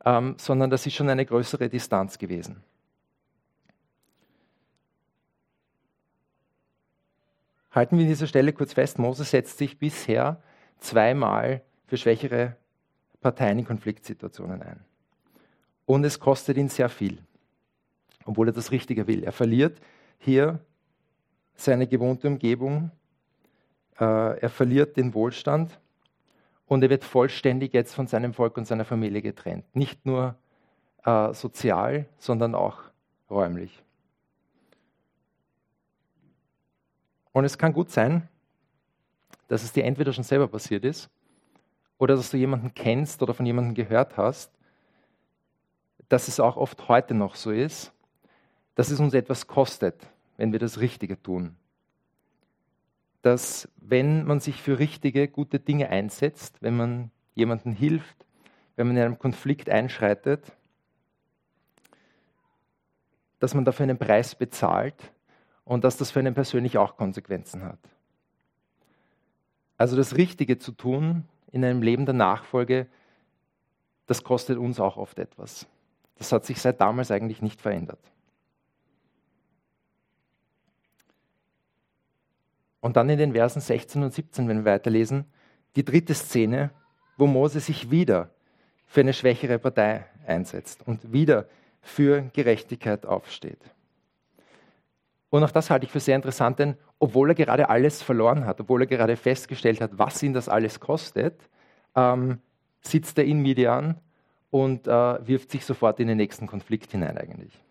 ähm, 0.03 0.35
sondern 0.39 0.71
das 0.71 0.87
ist 0.87 0.95
schon 0.95 1.09
eine 1.09 1.25
größere 1.25 1.69
Distanz 1.69 2.17
gewesen. 2.17 2.63
Halten 7.69 7.97
wir 7.97 8.05
an 8.05 8.09
dieser 8.09 8.25
Stelle 8.25 8.53
kurz 8.53 8.73
fest, 8.73 8.97
Moses 8.97 9.29
setzt 9.29 9.59
sich 9.59 9.77
bisher 9.77 10.41
zweimal 10.79 11.61
für 11.85 11.97
schwächere 11.97 12.55
Parteien 13.21 13.59
in 13.59 13.65
Konfliktsituationen 13.65 14.63
ein. 14.63 14.83
Und 15.85 16.03
es 16.03 16.19
kostet 16.19 16.57
ihn 16.57 16.69
sehr 16.69 16.89
viel, 16.89 17.19
obwohl 18.27 18.49
er 18.49 18.53
das 18.53 18.71
Richtige 18.71 19.07
will. 19.07 19.23
Er 19.23 19.31
verliert 19.31 19.79
hier 20.19 20.59
seine 21.55 21.87
gewohnte 21.87 22.27
Umgebung, 22.27 22.91
äh, 23.99 24.39
er 24.39 24.49
verliert 24.49 24.97
den 24.97 25.13
Wohlstand 25.13 25.79
und 26.67 26.83
er 26.83 26.89
wird 26.89 27.03
vollständig 27.03 27.73
jetzt 27.73 27.95
von 27.95 28.05
seinem 28.05 28.33
Volk 28.33 28.57
und 28.57 28.67
seiner 28.67 28.85
Familie 28.85 29.21
getrennt. 29.21 29.65
Nicht 29.75 30.05
nur 30.05 30.35
äh, 31.03 31.33
sozial, 31.33 32.05
sondern 32.17 32.53
auch 32.53 32.81
räumlich. 33.29 33.83
Und 37.31 37.45
es 37.45 37.57
kann 37.57 37.73
gut 37.73 37.89
sein, 37.89 38.27
dass 39.47 39.63
es 39.63 39.71
dir 39.71 39.85
entweder 39.85 40.11
schon 40.11 40.23
selber 40.23 40.47
passiert 40.47 40.83
ist 40.83 41.09
oder 41.97 42.15
dass 42.15 42.29
du 42.29 42.37
jemanden 42.37 42.73
kennst 42.73 43.21
oder 43.23 43.33
von 43.33 43.45
jemandem 43.45 43.73
gehört 43.73 44.17
hast, 44.17 44.51
dass 46.09 46.27
es 46.27 46.39
auch 46.39 46.57
oft 46.57 46.87
heute 46.87 47.13
noch 47.13 47.35
so 47.35 47.51
ist, 47.51 47.93
dass 48.77 48.91
es 48.91 48.99
uns 48.99 49.15
etwas 49.15 49.47
kostet, 49.47 50.07
wenn 50.37 50.51
wir 50.51 50.59
das 50.59 50.79
Richtige 50.79 51.19
tun. 51.19 51.55
Dass 53.23 53.67
wenn 53.77 54.23
man 54.23 54.39
sich 54.39 54.61
für 54.61 54.77
richtige, 54.77 55.27
gute 55.27 55.59
Dinge 55.59 55.89
einsetzt, 55.89 56.61
wenn 56.61 56.77
man 56.77 57.11
jemandem 57.33 57.73
hilft, 57.73 58.27
wenn 58.75 58.85
man 58.85 58.95
in 58.95 59.01
einem 59.01 59.17
Konflikt 59.17 59.67
einschreitet, 59.67 60.55
dass 63.39 63.55
man 63.55 63.65
dafür 63.65 63.85
einen 63.85 63.97
Preis 63.97 64.35
bezahlt 64.35 65.11
und 65.65 65.83
dass 65.83 65.97
das 65.97 66.11
für 66.11 66.19
einen 66.19 66.35
persönlich 66.35 66.77
auch 66.77 66.97
Konsequenzen 66.97 67.63
hat. 67.63 67.79
Also 69.79 69.97
das 69.97 70.17
Richtige 70.17 70.59
zu 70.59 70.71
tun 70.71 71.23
in 71.51 71.65
einem 71.65 71.81
Leben 71.81 72.05
der 72.05 72.13
Nachfolge, 72.13 72.85
das 74.05 74.23
kostet 74.23 74.59
uns 74.59 74.79
auch 74.79 74.97
oft 74.97 75.17
etwas. 75.17 75.65
Das 76.19 76.31
hat 76.31 76.45
sich 76.45 76.61
seit 76.61 76.79
damals 76.79 77.09
eigentlich 77.09 77.41
nicht 77.41 77.59
verändert. 77.59 77.99
Und 82.79 82.95
dann 82.95 83.09
in 83.09 83.17
den 83.17 83.33
Versen 83.33 83.61
16 83.61 84.03
und 84.03 84.13
17, 84.13 84.47
wenn 84.47 84.65
wir 84.65 84.71
weiterlesen, 84.71 85.25
die 85.75 85.83
dritte 85.83 86.13
Szene, 86.13 86.71
wo 87.17 87.27
Mose 87.27 87.59
sich 87.59 87.91
wieder 87.91 88.29
für 88.85 89.01
eine 89.01 89.13
schwächere 89.13 89.59
Partei 89.59 90.05
einsetzt 90.25 90.87
und 90.87 91.11
wieder 91.11 91.47
für 91.81 92.29
Gerechtigkeit 92.33 93.05
aufsteht. 93.05 93.59
Und 95.29 95.43
auch 95.43 95.51
das 95.51 95.69
halte 95.69 95.85
ich 95.85 95.91
für 95.91 95.99
sehr 95.99 96.15
interessant, 96.15 96.59
denn 96.59 96.77
obwohl 96.99 97.31
er 97.31 97.35
gerade 97.35 97.69
alles 97.69 98.01
verloren 98.01 98.45
hat, 98.45 98.61
obwohl 98.61 98.83
er 98.83 98.87
gerade 98.87 99.17
festgestellt 99.17 99.81
hat, 99.81 99.91
was 99.97 100.23
ihn 100.23 100.33
das 100.33 100.47
alles 100.47 100.79
kostet, 100.79 101.49
ähm, 101.95 102.39
sitzt 102.81 103.17
er 103.17 103.25
in 103.25 103.41
Midian 103.41 103.99
und 104.49 104.87
äh, 104.87 105.27
wirft 105.27 105.51
sich 105.51 105.65
sofort 105.65 105.99
in 105.99 106.07
den 106.07 106.17
nächsten 106.17 106.47
Konflikt 106.47 106.91
hinein 106.91 107.17
eigentlich. 107.17 107.61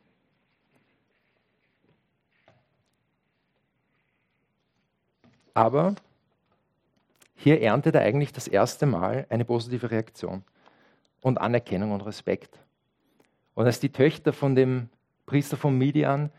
Aber 5.56 5.94
hier 7.34 7.62
erntet 7.62 7.94
er 7.94 8.02
eigentlich 8.02 8.30
das 8.30 8.46
erste 8.46 8.84
Mal 8.84 9.26
eine 9.30 9.46
positive 9.46 9.90
Reaktion 9.90 10.44
und 11.22 11.40
Anerkennung 11.40 11.92
und 11.92 12.02
Respekt. 12.02 12.58
Und 13.54 13.64
als 13.64 13.80
die 13.80 13.88
Töchter 13.88 14.34
von 14.34 14.54
dem 14.54 14.90
Priester 15.24 15.56
von 15.56 15.78
Midian 15.78 16.30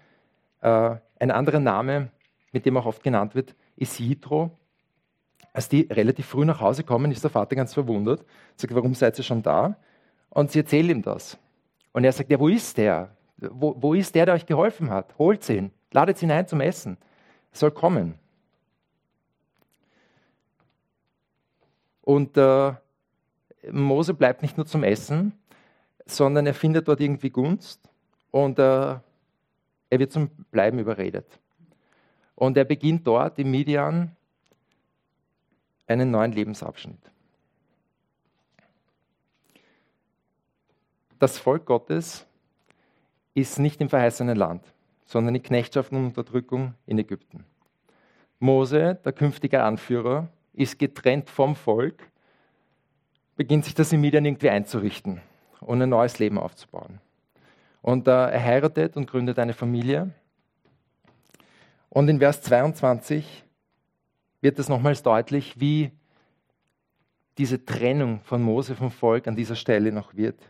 äh, 0.62 0.98
ein 1.20 1.32
anderer 1.32 1.60
Name, 1.60 2.12
mit 2.52 2.68
dem 2.68 2.78
auch 2.78 2.86
oft 2.86 3.02
genannt 3.02 3.34
wird, 3.34 3.56
ist 3.76 4.00
Jitro. 4.00 4.52
Als 5.52 5.68
die 5.68 5.88
relativ 5.90 6.28
früh 6.28 6.46
nach 6.46 6.62
Hause 6.62 6.84
kommen, 6.84 7.12
ist 7.12 7.24
der 7.24 7.32
Vater 7.32 7.56
ganz 7.56 7.74
verwundert, 7.74 8.24
sagt, 8.56 8.76
warum 8.76 8.94
seid 8.94 9.18
ihr 9.18 9.24
schon 9.24 9.42
da? 9.42 9.78
Und 10.30 10.52
sie 10.52 10.60
erzählen 10.60 10.92
ihm 10.92 11.02
das. 11.02 11.40
Und 11.92 12.04
er 12.04 12.12
sagt, 12.12 12.30
ja, 12.30 12.40
wo 12.40 12.50
ist 12.50 12.78
der? 12.78 13.16
Wo, 13.38 13.76
wo 13.80 13.96
ist 13.96 14.14
der, 14.14 14.28
der 14.28 14.36
euch 14.36 14.46
geholfen 14.46 14.92
hat? 14.92 15.18
Holt 15.18 15.50
ihn, 15.50 15.72
ladet 15.92 16.22
ihn 16.22 16.30
ein 16.30 16.48
zum 16.48 16.62
Essen. 16.62 16.98
Er 17.52 17.58
soll 17.58 17.72
kommen. 17.72 18.20
Und 22.08 22.38
äh, 22.38 22.74
Mose 23.70 24.14
bleibt 24.14 24.42
nicht 24.42 24.56
nur 24.56 24.66
zum 24.66 24.86
Essen, 24.86 25.34
sondern 26.06 26.48
er 26.48 26.54
findet 26.54 26.88
dort 26.88 27.02
irgendwie 27.02 27.30
Gunst 27.30 27.82
und 28.32 28.58
äh, 28.60 28.62
er 28.62 29.02
wird 29.90 30.14
zum 30.14 30.30
Bleiben 30.50 30.80
überredet. 30.80 31.28
Und 32.36 32.56
er 32.56 32.64
beginnt 32.64 33.06
dort 33.06 33.38
im 33.40 33.52
Midian 33.52 34.16
einen 35.86 36.10
neuen 36.10 36.32
Lebensabschnitt. 36.32 37.12
Das 41.20 41.38
Volk 41.38 41.66
Gottes 41.66 42.26
ist 43.34 43.60
nicht 43.60 43.82
im 43.82 43.90
verheißenen 43.90 44.38
Land, 44.38 44.64
sondern 45.04 45.36
in 45.36 45.44
Knechtschaft 45.44 45.92
und 45.92 46.06
Unterdrückung 46.06 46.74
in 46.86 47.00
Ägypten. 47.00 47.44
Mose, 48.40 48.98
der 49.04 49.12
künftige 49.12 49.62
Anführer, 49.62 50.30
ist 50.58 50.80
getrennt 50.80 51.30
vom 51.30 51.56
Volk, 51.56 52.10
beginnt 53.36 53.66
sich 53.66 53.76
das 53.76 53.94
in 53.94 54.02
Midian 54.02 54.26
irgendwie 54.26 54.50
einzurichten 54.50 55.22
und 55.62 55.82
ein 55.82 55.90
neues 55.90 56.20
Leben 56.20 56.38
aufzubauen. 56.38 57.00
Und 57.82 58.08
äh, 58.08 58.12
er 58.12 58.44
heiratet 58.44 58.98
und 58.98 59.10
gründet 59.10 59.40
eine 59.40 59.54
Familie. 59.54 60.12
Und 61.90 62.10
in 62.10 62.20
Vers 62.20 62.42
22 62.42 63.44
wird 64.42 64.60
es 64.60 64.68
nochmals 64.68 65.04
deutlich, 65.04 65.60
wie 65.60 65.92
diese 67.38 67.64
Trennung 67.64 68.22
von 68.24 68.42
Mose 68.42 68.76
vom 68.76 68.90
Volk 68.90 69.28
an 69.28 69.36
dieser 69.36 69.56
Stelle 69.56 69.92
noch 69.92 70.16
wird. 70.16 70.42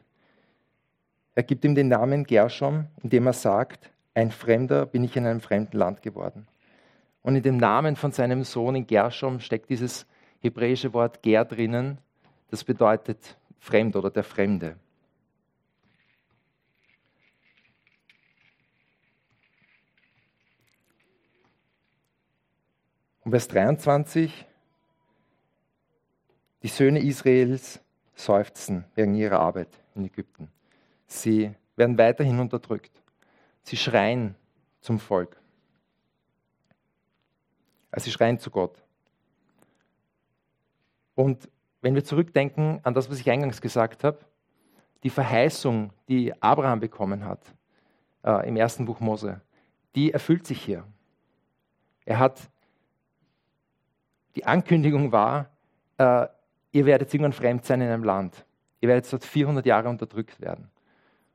Er 1.36 1.44
gibt 1.44 1.66
ihm 1.66 1.76
den 1.76 1.90
Namen 1.90 2.24
Gershom, 2.24 2.88
indem 3.04 3.28
er 3.28 3.34
sagt, 3.34 3.92
ein 4.14 4.32
Fremder 4.32 4.86
bin 4.86 5.04
ich 5.04 5.16
in 5.18 5.26
einem 5.26 5.42
fremden 5.42 5.78
Land 5.78 6.02
geworden. 6.02 6.48
Und 7.28 7.36
in 7.36 7.44
dem 7.44 7.58
Namen 7.58 7.98
von 7.98 8.14
seinem 8.14 8.46
Sohn 8.46 8.74
in 8.74 8.88
Gershom 8.88 9.42
steckt 9.42 9.70
dieses 9.70 10.08
hebräische 10.40 10.94
Wort 10.94 11.22
Ger 11.22 11.44
drinnen, 11.44 11.98
das 12.50 12.64
bedeutet 12.64 13.38
Fremd 13.60 13.98
oder 13.98 14.10
der 14.10 14.24
Fremde. 14.24 14.78
Und 23.26 23.32
Vers 23.32 23.50
23, 23.50 24.46
die 26.64 26.70
Söhne 26.70 27.02
Israels 27.02 27.82
seufzen 28.16 28.86
wegen 28.96 29.16
ihrer 29.16 29.42
Arbeit 29.42 29.82
in 29.96 30.06
Ägypten. 30.06 30.50
Sie 31.08 31.54
werden 31.76 31.98
weiterhin 31.98 32.40
unterdrückt. 32.40 33.04
Sie 33.64 33.76
schreien 33.76 34.36
zum 34.80 34.98
Volk. 34.98 35.38
Also 37.92 38.06
sie 38.06 38.12
schreien 38.12 38.40
zu 38.40 38.52
Gott. 38.52 38.84
Und 41.16 41.50
wenn 41.82 41.96
wir 41.96 42.04
zurückdenken 42.04 42.80
an 42.84 42.94
das, 42.94 43.10
was 43.10 43.20
ich 43.20 43.30
eingangs 43.30 43.62
gesagt 43.62 44.04
habe, 44.04 44.20
die 45.04 45.10
Verheißung, 45.10 45.92
die 46.08 46.34
Abraham 46.42 46.80
bekommen 46.80 47.26
hat 47.26 47.42
äh, 48.24 48.48
im 48.48 48.56
ersten 48.56 48.86
Buch 48.86 49.00
Mose, 49.00 49.42
die 49.96 50.12
erfüllt 50.12 50.46
sich 50.46 50.62
hier. 50.62 50.84
Er 52.06 52.20
hat, 52.20 52.50
die 54.36 54.46
Ankündigung 54.46 55.12
war, 55.12 55.50
äh, 55.98 56.28
ihr 56.72 56.86
werdet 56.86 57.14
irgendwann 57.14 57.34
fremd 57.34 57.66
sein 57.66 57.82
in 57.82 57.88
einem 57.88 58.04
Land. 58.04 58.46
Ihr 58.80 58.90
werdet 58.90 59.12
dort 59.12 59.24
400 59.24 59.66
Jahre 59.66 59.90
unterdrückt 59.90 60.40
werden. 60.40 60.70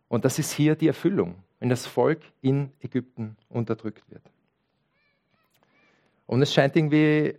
Und 0.08 0.24
das 0.24 0.38
ist 0.38 0.52
hier 0.52 0.76
die 0.76 0.88
Erfüllung, 0.88 1.42
wenn 1.58 1.68
das 1.68 1.86
Volk 1.86 2.20
in 2.40 2.72
Ägypten 2.80 3.36
unterdrückt 3.48 4.08
wird. 4.10 4.31
Und 6.32 6.40
es 6.40 6.54
scheint 6.54 6.74
irgendwie 6.76 7.34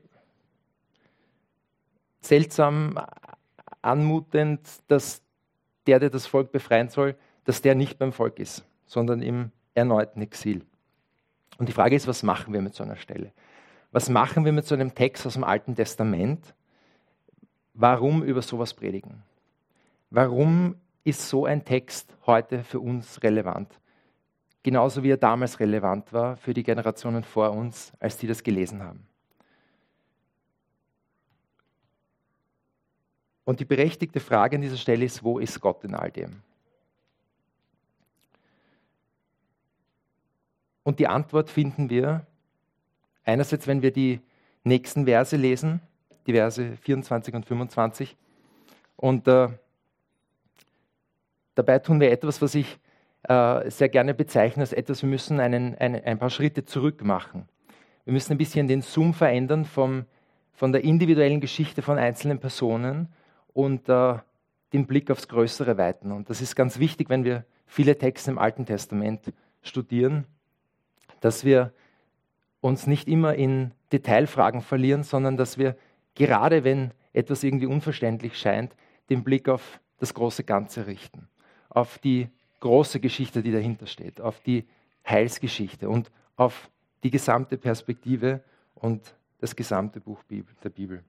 seltsam 2.21 2.99
anmutend, 3.81 4.59
dass 4.87 5.23
der, 5.87 5.99
der 5.99 6.11
das 6.11 6.27
Volk 6.27 6.51
befreien 6.51 6.89
soll, 6.89 7.15
dass 7.43 7.63
der 7.63 7.73
nicht 7.73 7.97
beim 7.97 8.13
Volk 8.13 8.37
ist, 8.37 8.63
sondern 8.85 9.23
im 9.23 9.49
erneuten 9.73 10.21
Exil. 10.21 10.63
Und 11.57 11.69
die 11.69 11.73
Frage 11.73 11.95
ist, 11.95 12.05
was 12.05 12.21
machen 12.21 12.53
wir 12.53 12.61
mit 12.61 12.75
so 12.75 12.83
einer 12.83 12.95
Stelle? 12.95 13.31
Was 13.91 14.09
machen 14.09 14.45
wir 14.45 14.51
mit 14.51 14.67
so 14.67 14.75
einem 14.75 14.93
Text 14.93 15.25
aus 15.25 15.33
dem 15.33 15.43
Alten 15.43 15.73
Testament? 15.73 16.53
Warum 17.73 18.21
über 18.21 18.43
sowas 18.43 18.75
predigen? 18.75 19.23
Warum 20.11 20.75
ist 21.03 21.29
so 21.29 21.47
ein 21.47 21.65
Text 21.65 22.15
heute 22.27 22.63
für 22.63 22.79
uns 22.79 23.23
relevant? 23.23 23.71
Genauso 24.63 25.03
wie 25.03 25.11
er 25.11 25.17
damals 25.17 25.59
relevant 25.59 26.13
war 26.13 26.37
für 26.37 26.53
die 26.53 26.63
Generationen 26.63 27.25
vor 27.25 27.51
uns, 27.51 27.91
als 27.99 28.17
die 28.17 28.27
das 28.27 28.43
gelesen 28.43 28.81
haben. 28.81 29.05
Und 33.43 33.59
die 33.59 33.65
berechtigte 33.65 34.21
Frage 34.21 34.55
an 34.55 34.61
dieser 34.61 34.77
Stelle 34.77 35.03
ist, 35.03 35.21
wo 35.21 35.37
ist 35.37 35.59
Gott 35.59 35.83
in 35.83 35.95
all 35.95 36.11
dem? 36.11 36.41
Und 40.83 40.99
die 40.99 41.07
Antwort 41.07 41.49
finden 41.49 41.89
wir 41.89 42.25
einerseits, 43.25 43.67
wenn 43.67 43.81
wir 43.81 43.91
die 43.91 44.21
nächsten 44.63 45.05
Verse 45.05 45.35
lesen, 45.35 45.81
die 46.25 46.33
Verse 46.33 46.77
24 46.77 47.33
und 47.33 47.45
25. 47.45 48.15
Und 48.95 49.27
äh, 49.27 49.49
dabei 51.55 51.79
tun 51.79 51.99
wir 51.99 52.11
etwas, 52.11 52.41
was 52.41 52.55
ich 52.55 52.79
äh, 53.23 53.69
sehr 53.69 53.89
gerne 53.89 54.13
bezeichne 54.13 54.61
als 54.61 54.73
etwas, 54.73 55.01
wir 55.01 55.09
müssen 55.09 55.39
einen, 55.39 55.75
einen, 55.75 56.03
ein 56.03 56.19
paar 56.19 56.29
Schritte 56.29 56.65
zurück 56.65 57.03
machen. 57.03 57.47
Wir 58.05 58.13
müssen 58.13 58.33
ein 58.33 58.37
bisschen 58.37 58.67
den 58.67 58.81
Zoom 58.81 59.13
verändern 59.13 59.65
vom, 59.65 60.05
von 60.51 60.71
der 60.71 60.83
individuellen 60.83 61.39
Geschichte 61.39 61.81
von 61.81 61.97
einzelnen 61.97 62.39
Personen 62.39 63.07
und 63.53 63.87
äh, 63.87 64.15
den 64.73 64.87
Blick 64.87 65.09
aufs 65.09 65.27
Größere 65.27 65.77
weiten. 65.77 66.11
Und 66.11 66.29
das 66.29 66.41
ist 66.41 66.55
ganz 66.55 66.79
wichtig, 66.79 67.09
wenn 67.09 67.23
wir 67.23 67.45
viele 67.65 67.97
Texte 67.97 68.31
im 68.31 68.37
Alten 68.37 68.65
Testament 68.65 69.31
studieren, 69.61 70.25
dass 71.21 71.45
wir 71.45 71.71
uns 72.59 72.87
nicht 72.87 73.07
immer 73.07 73.35
in 73.35 73.71
Detailfragen 73.91 74.61
verlieren, 74.61 75.03
sondern 75.03 75.37
dass 75.37 75.57
wir 75.57 75.77
gerade 76.15 76.63
wenn 76.63 76.91
etwas 77.13 77.43
irgendwie 77.43 77.67
unverständlich 77.67 78.37
scheint, 78.37 78.75
den 79.09 79.23
Blick 79.23 79.47
auf 79.47 79.79
das 79.99 80.13
große 80.13 80.43
Ganze 80.43 80.87
richten, 80.87 81.27
auf 81.69 81.99
die 81.99 82.29
große 82.63 83.01
Geschichte, 83.01 83.43
die 83.43 83.51
dahinter 83.51 83.87
steht, 83.87 84.21
auf 84.21 84.39
die 84.39 84.65
Heilsgeschichte 85.05 85.89
und 85.89 86.09
auf 86.37 86.69
die 87.03 87.11
gesamte 87.11 87.57
Perspektive 87.57 88.41
und 88.75 89.15
das 89.39 89.53
gesamte 89.53 89.99
Buch 89.99 90.23
der 90.29 90.69
Bibel. 90.69 91.03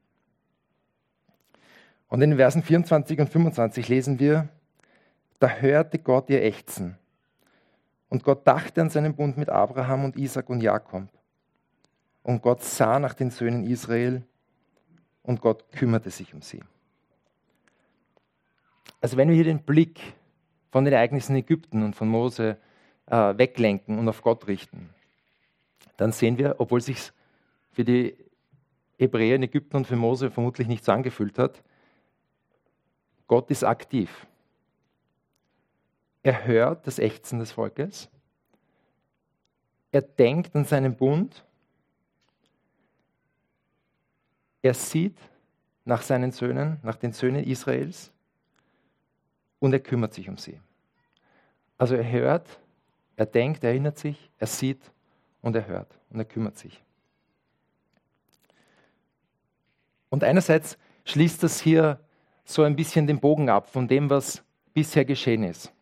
Und 2.08 2.22
in 2.22 2.30
den 2.30 2.38
Versen 2.38 2.64
24 2.64 3.20
und 3.20 3.28
25 3.28 3.88
lesen 3.88 4.18
wir, 4.18 4.48
da 5.38 5.48
hörte 5.48 6.00
Gott 6.00 6.28
ihr 6.28 6.42
Ächzen. 6.42 6.98
Und 8.08 8.24
Gott 8.24 8.44
dachte 8.46 8.82
an 8.82 8.90
seinen 8.90 9.14
Bund 9.14 9.36
mit 9.36 9.48
Abraham 9.48 10.06
und 10.06 10.16
Isaac 10.16 10.50
und 10.50 10.60
Jakob. 10.60 11.08
Und 12.24 12.42
Gott 12.42 12.64
sah 12.64 12.98
nach 12.98 13.14
den 13.14 13.30
Söhnen 13.30 13.62
Israel 13.62 14.24
und 15.22 15.40
Gott 15.40 15.70
kümmerte 15.70 16.10
sich 16.10 16.34
um 16.34 16.42
sie. 16.42 16.62
Also 19.00 19.16
wenn 19.16 19.28
wir 19.28 19.36
hier 19.36 19.44
den 19.44 19.62
Blick 19.62 20.00
von 20.74 20.84
den 20.84 20.92
Ereignissen 20.92 21.36
in 21.36 21.44
Ägypten 21.44 21.84
und 21.84 21.94
von 21.94 22.08
Mose 22.08 22.56
äh, 23.06 23.38
weglenken 23.38 23.96
und 23.96 24.08
auf 24.08 24.22
Gott 24.22 24.48
richten, 24.48 24.90
dann 25.96 26.10
sehen 26.10 26.36
wir, 26.36 26.56
obwohl 26.58 26.80
sich 26.80 27.12
für 27.70 27.84
die 27.84 28.16
Hebräer 28.98 29.36
in 29.36 29.44
Ägypten 29.44 29.76
und 29.76 29.86
für 29.86 29.94
Mose 29.94 30.32
vermutlich 30.32 30.66
nicht 30.66 30.84
so 30.84 30.90
angefühlt 30.90 31.38
hat, 31.38 31.62
Gott 33.28 33.52
ist 33.52 33.62
aktiv. 33.62 34.26
Er 36.24 36.44
hört 36.44 36.88
das 36.88 36.98
Ächzen 36.98 37.38
des 37.38 37.52
Volkes. 37.52 38.08
Er 39.92 40.02
denkt 40.02 40.56
an 40.56 40.64
seinen 40.64 40.96
Bund. 40.96 41.44
Er 44.60 44.74
sieht 44.74 45.18
nach 45.84 46.02
seinen 46.02 46.32
Söhnen, 46.32 46.80
nach 46.82 46.96
den 46.96 47.12
Söhnen 47.12 47.44
Israels 47.44 48.10
und 49.64 49.72
er 49.72 49.80
kümmert 49.80 50.12
sich 50.12 50.28
um 50.28 50.36
sie. 50.36 50.60
Also 51.78 51.94
er 51.94 52.10
hört, 52.10 52.60
er 53.16 53.24
denkt, 53.24 53.64
er 53.64 53.70
erinnert 53.70 53.96
sich, 53.96 54.30
er 54.38 54.46
sieht 54.46 54.92
und 55.40 55.56
er 55.56 55.66
hört 55.66 55.98
und 56.10 56.18
er 56.18 56.26
kümmert 56.26 56.58
sich. 56.58 56.82
Und 60.10 60.22
einerseits 60.22 60.76
schließt 61.06 61.42
das 61.42 61.62
hier 61.62 61.98
so 62.44 62.62
ein 62.62 62.76
bisschen 62.76 63.06
den 63.06 63.20
Bogen 63.20 63.48
ab 63.48 63.70
von 63.70 63.88
dem, 63.88 64.10
was 64.10 64.44
bisher 64.74 65.06
geschehen 65.06 65.44
ist. 65.44 65.72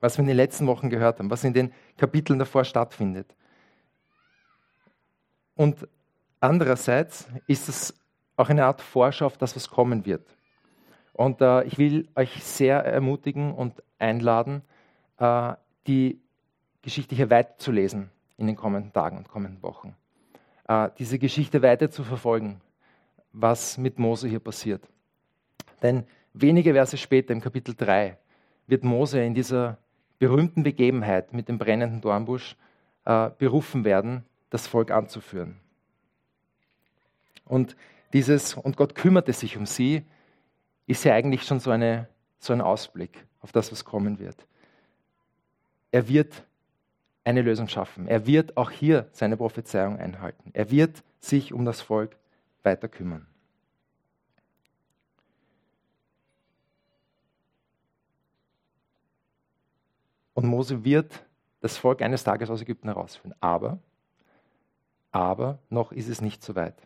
Was 0.00 0.16
wir 0.16 0.22
in 0.22 0.28
den 0.28 0.36
letzten 0.38 0.66
Wochen 0.66 0.88
gehört 0.88 1.18
haben, 1.18 1.30
was 1.30 1.44
in 1.44 1.52
den 1.52 1.70
Kapiteln 1.98 2.38
davor 2.38 2.64
stattfindet. 2.64 3.36
Und 5.54 5.86
andererseits 6.40 7.28
ist 7.46 7.68
es 7.68 7.94
auch 8.36 8.48
eine 8.48 8.64
Art 8.64 8.80
Vorschau 8.80 9.26
auf 9.26 9.36
das, 9.36 9.54
was 9.54 9.68
kommen 9.68 10.06
wird. 10.06 10.26
Und 11.12 11.40
äh, 11.40 11.64
ich 11.64 11.78
will 11.78 12.08
euch 12.14 12.42
sehr 12.42 12.84
ermutigen 12.84 13.52
und 13.52 13.82
einladen, 13.98 14.62
äh, 15.18 15.54
die 15.86 16.20
Geschichte 16.82 17.14
hier 17.14 17.30
weiterzulesen 17.30 18.10
in 18.36 18.46
den 18.46 18.56
kommenden 18.56 18.92
Tagen 18.92 19.18
und 19.18 19.28
kommenden 19.28 19.62
Wochen. 19.62 19.94
Äh, 20.68 20.90
diese 20.98 21.18
Geschichte 21.18 21.62
weiter 21.62 21.90
zu 21.90 22.02
verfolgen, 22.02 22.60
was 23.32 23.78
mit 23.78 23.98
Mose 23.98 24.28
hier 24.28 24.40
passiert. 24.40 24.88
Denn 25.82 26.04
wenige 26.32 26.72
Verse 26.72 26.96
später, 26.96 27.32
im 27.32 27.40
Kapitel 27.40 27.74
3, 27.74 28.16
wird 28.66 28.84
Mose 28.84 29.22
in 29.22 29.34
dieser 29.34 29.78
berühmten 30.18 30.62
Begebenheit 30.62 31.32
mit 31.32 31.48
dem 31.48 31.58
brennenden 31.58 32.00
Dornbusch 32.00 32.56
äh, 33.04 33.30
berufen 33.38 33.84
werden, 33.84 34.24
das 34.50 34.66
Volk 34.66 34.90
anzuführen. 34.90 35.58
Und 37.44 37.76
dieses, 38.12 38.54
und 38.54 38.76
Gott 38.76 38.94
kümmerte 38.94 39.32
sich 39.32 39.56
um 39.56 39.66
sie, 39.66 40.04
ist 40.92 41.04
ja 41.04 41.14
eigentlich 41.14 41.42
schon 41.44 41.58
so, 41.58 41.70
eine, 41.70 42.06
so 42.38 42.52
ein 42.52 42.60
Ausblick 42.60 43.26
auf 43.40 43.50
das, 43.50 43.72
was 43.72 43.84
kommen 43.84 44.18
wird. 44.18 44.46
Er 45.90 46.06
wird 46.06 46.44
eine 47.24 47.40
Lösung 47.40 47.66
schaffen. 47.66 48.06
Er 48.06 48.26
wird 48.26 48.56
auch 48.58 48.70
hier 48.70 49.08
seine 49.12 49.38
Prophezeiung 49.38 49.98
einhalten. 49.98 50.50
Er 50.52 50.70
wird 50.70 51.02
sich 51.18 51.52
um 51.52 51.64
das 51.64 51.80
Volk 51.80 52.16
weiter 52.62 52.88
kümmern. 52.88 53.26
Und 60.34 60.46
Mose 60.46 60.84
wird 60.84 61.24
das 61.60 61.78
Volk 61.78 62.02
eines 62.02 62.22
Tages 62.22 62.50
aus 62.50 62.60
Ägypten 62.60 62.88
herausführen. 62.88 63.34
Aber, 63.40 63.78
aber 65.10 65.58
noch 65.70 65.92
ist 65.92 66.08
es 66.08 66.20
nicht 66.20 66.42
so 66.42 66.54
weit. 66.54 66.76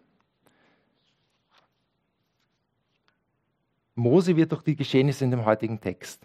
Mose 3.97 4.37
wird 4.37 4.53
durch 4.53 4.63
die 4.63 4.77
Geschehnisse 4.77 5.25
in 5.25 5.31
dem 5.31 5.45
heutigen 5.45 5.81
Text, 5.81 6.23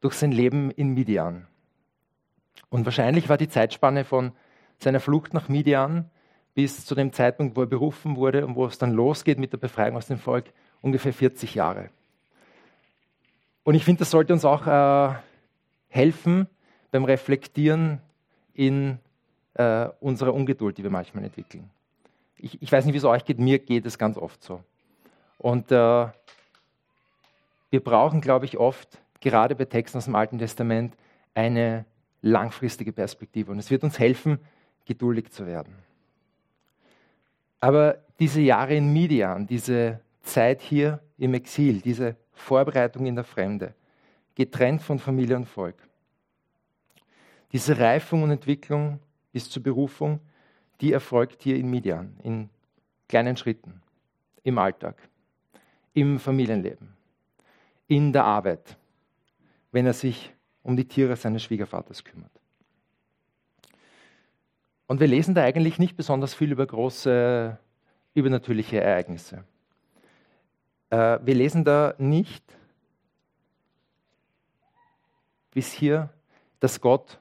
durch 0.00 0.14
sein 0.14 0.32
Leben 0.32 0.70
in 0.70 0.94
Midian. 0.94 1.46
Und 2.70 2.84
wahrscheinlich 2.84 3.28
war 3.28 3.36
die 3.36 3.48
Zeitspanne 3.48 4.04
von 4.04 4.32
seiner 4.78 5.00
Flucht 5.00 5.34
nach 5.34 5.48
Midian 5.48 6.10
bis 6.54 6.86
zu 6.86 6.94
dem 6.94 7.12
Zeitpunkt, 7.12 7.54
wo 7.54 7.60
er 7.60 7.66
berufen 7.66 8.16
wurde 8.16 8.46
und 8.46 8.56
wo 8.56 8.66
es 8.66 8.78
dann 8.78 8.92
losgeht 8.92 9.38
mit 9.38 9.52
der 9.52 9.58
Befreiung 9.58 9.96
aus 9.96 10.06
dem 10.06 10.18
Volk, 10.18 10.46
ungefähr 10.80 11.12
40 11.12 11.54
Jahre. 11.54 11.90
Und 13.62 13.74
ich 13.74 13.84
finde, 13.84 14.00
das 14.00 14.10
sollte 14.10 14.32
uns 14.32 14.44
auch 14.46 14.66
äh, 14.66 15.14
helfen 15.88 16.46
beim 16.90 17.04
Reflektieren 17.04 18.00
in 18.54 18.98
äh, 19.54 19.88
unserer 20.00 20.32
Ungeduld, 20.32 20.78
die 20.78 20.82
wir 20.82 20.90
manchmal 20.90 21.24
entwickeln. 21.24 21.68
Ich, 22.38 22.62
ich 22.62 22.72
weiß 22.72 22.86
nicht, 22.86 22.94
wie 22.94 22.98
es 22.98 23.04
euch 23.04 23.26
geht, 23.26 23.38
mir 23.38 23.58
geht 23.58 23.84
es 23.84 23.98
ganz 23.98 24.16
oft 24.16 24.42
so. 24.42 24.62
Und 25.36 25.70
äh, 25.70 26.06
wir 27.70 27.80
brauchen, 27.80 28.20
glaube 28.20 28.44
ich, 28.44 28.58
oft, 28.58 28.98
gerade 29.20 29.54
bei 29.54 29.64
Texten 29.64 29.98
aus 29.98 30.06
dem 30.06 30.14
Alten 30.14 30.38
Testament, 30.38 30.96
eine 31.34 31.84
langfristige 32.22 32.92
Perspektive. 32.92 33.52
Und 33.52 33.58
es 33.58 33.70
wird 33.70 33.84
uns 33.84 33.98
helfen, 33.98 34.38
geduldig 34.84 35.30
zu 35.30 35.46
werden. 35.46 35.74
Aber 37.60 37.98
diese 38.18 38.40
Jahre 38.40 38.74
in 38.74 38.92
Midian, 38.92 39.46
diese 39.46 40.00
Zeit 40.22 40.60
hier 40.60 41.00
im 41.18 41.34
Exil, 41.34 41.80
diese 41.80 42.16
Vorbereitung 42.32 43.06
in 43.06 43.14
der 43.14 43.24
Fremde, 43.24 43.74
getrennt 44.34 44.82
von 44.82 44.98
Familie 44.98 45.36
und 45.36 45.46
Volk. 45.46 45.76
Diese 47.52 47.78
Reifung 47.78 48.22
und 48.22 48.30
Entwicklung 48.30 49.00
bis 49.32 49.50
zur 49.50 49.62
Berufung, 49.62 50.20
die 50.80 50.92
erfolgt 50.92 51.42
hier 51.42 51.56
in 51.56 51.68
Midian, 51.68 52.16
in 52.22 52.50
kleinen 53.08 53.36
Schritten, 53.36 53.80
im 54.44 54.58
Alltag, 54.58 54.96
im 55.94 56.20
Familienleben, 56.20 56.94
in 57.88 58.12
der 58.12 58.24
Arbeit, 58.24 58.76
wenn 59.72 59.86
er 59.86 59.94
sich 59.94 60.32
um 60.62 60.76
die 60.76 60.86
Tiere 60.86 61.16
seines 61.16 61.42
Schwiegervaters 61.42 62.04
kümmert. 62.04 62.30
Und 64.86 65.00
wir 65.00 65.06
lesen 65.06 65.34
da 65.34 65.42
eigentlich 65.42 65.78
nicht 65.78 65.96
besonders 65.96 66.34
viel 66.34 66.52
über 66.52 66.66
große 66.66 67.58
übernatürliche 68.14 68.80
Ereignisse. 68.80 69.44
Äh, 70.90 71.18
wir 71.22 71.34
lesen 71.34 71.64
da 71.64 71.94
nicht 71.98 72.44
bis 75.52 75.72
hier, 75.72 76.10
dass 76.60 76.80
Gott 76.80 77.18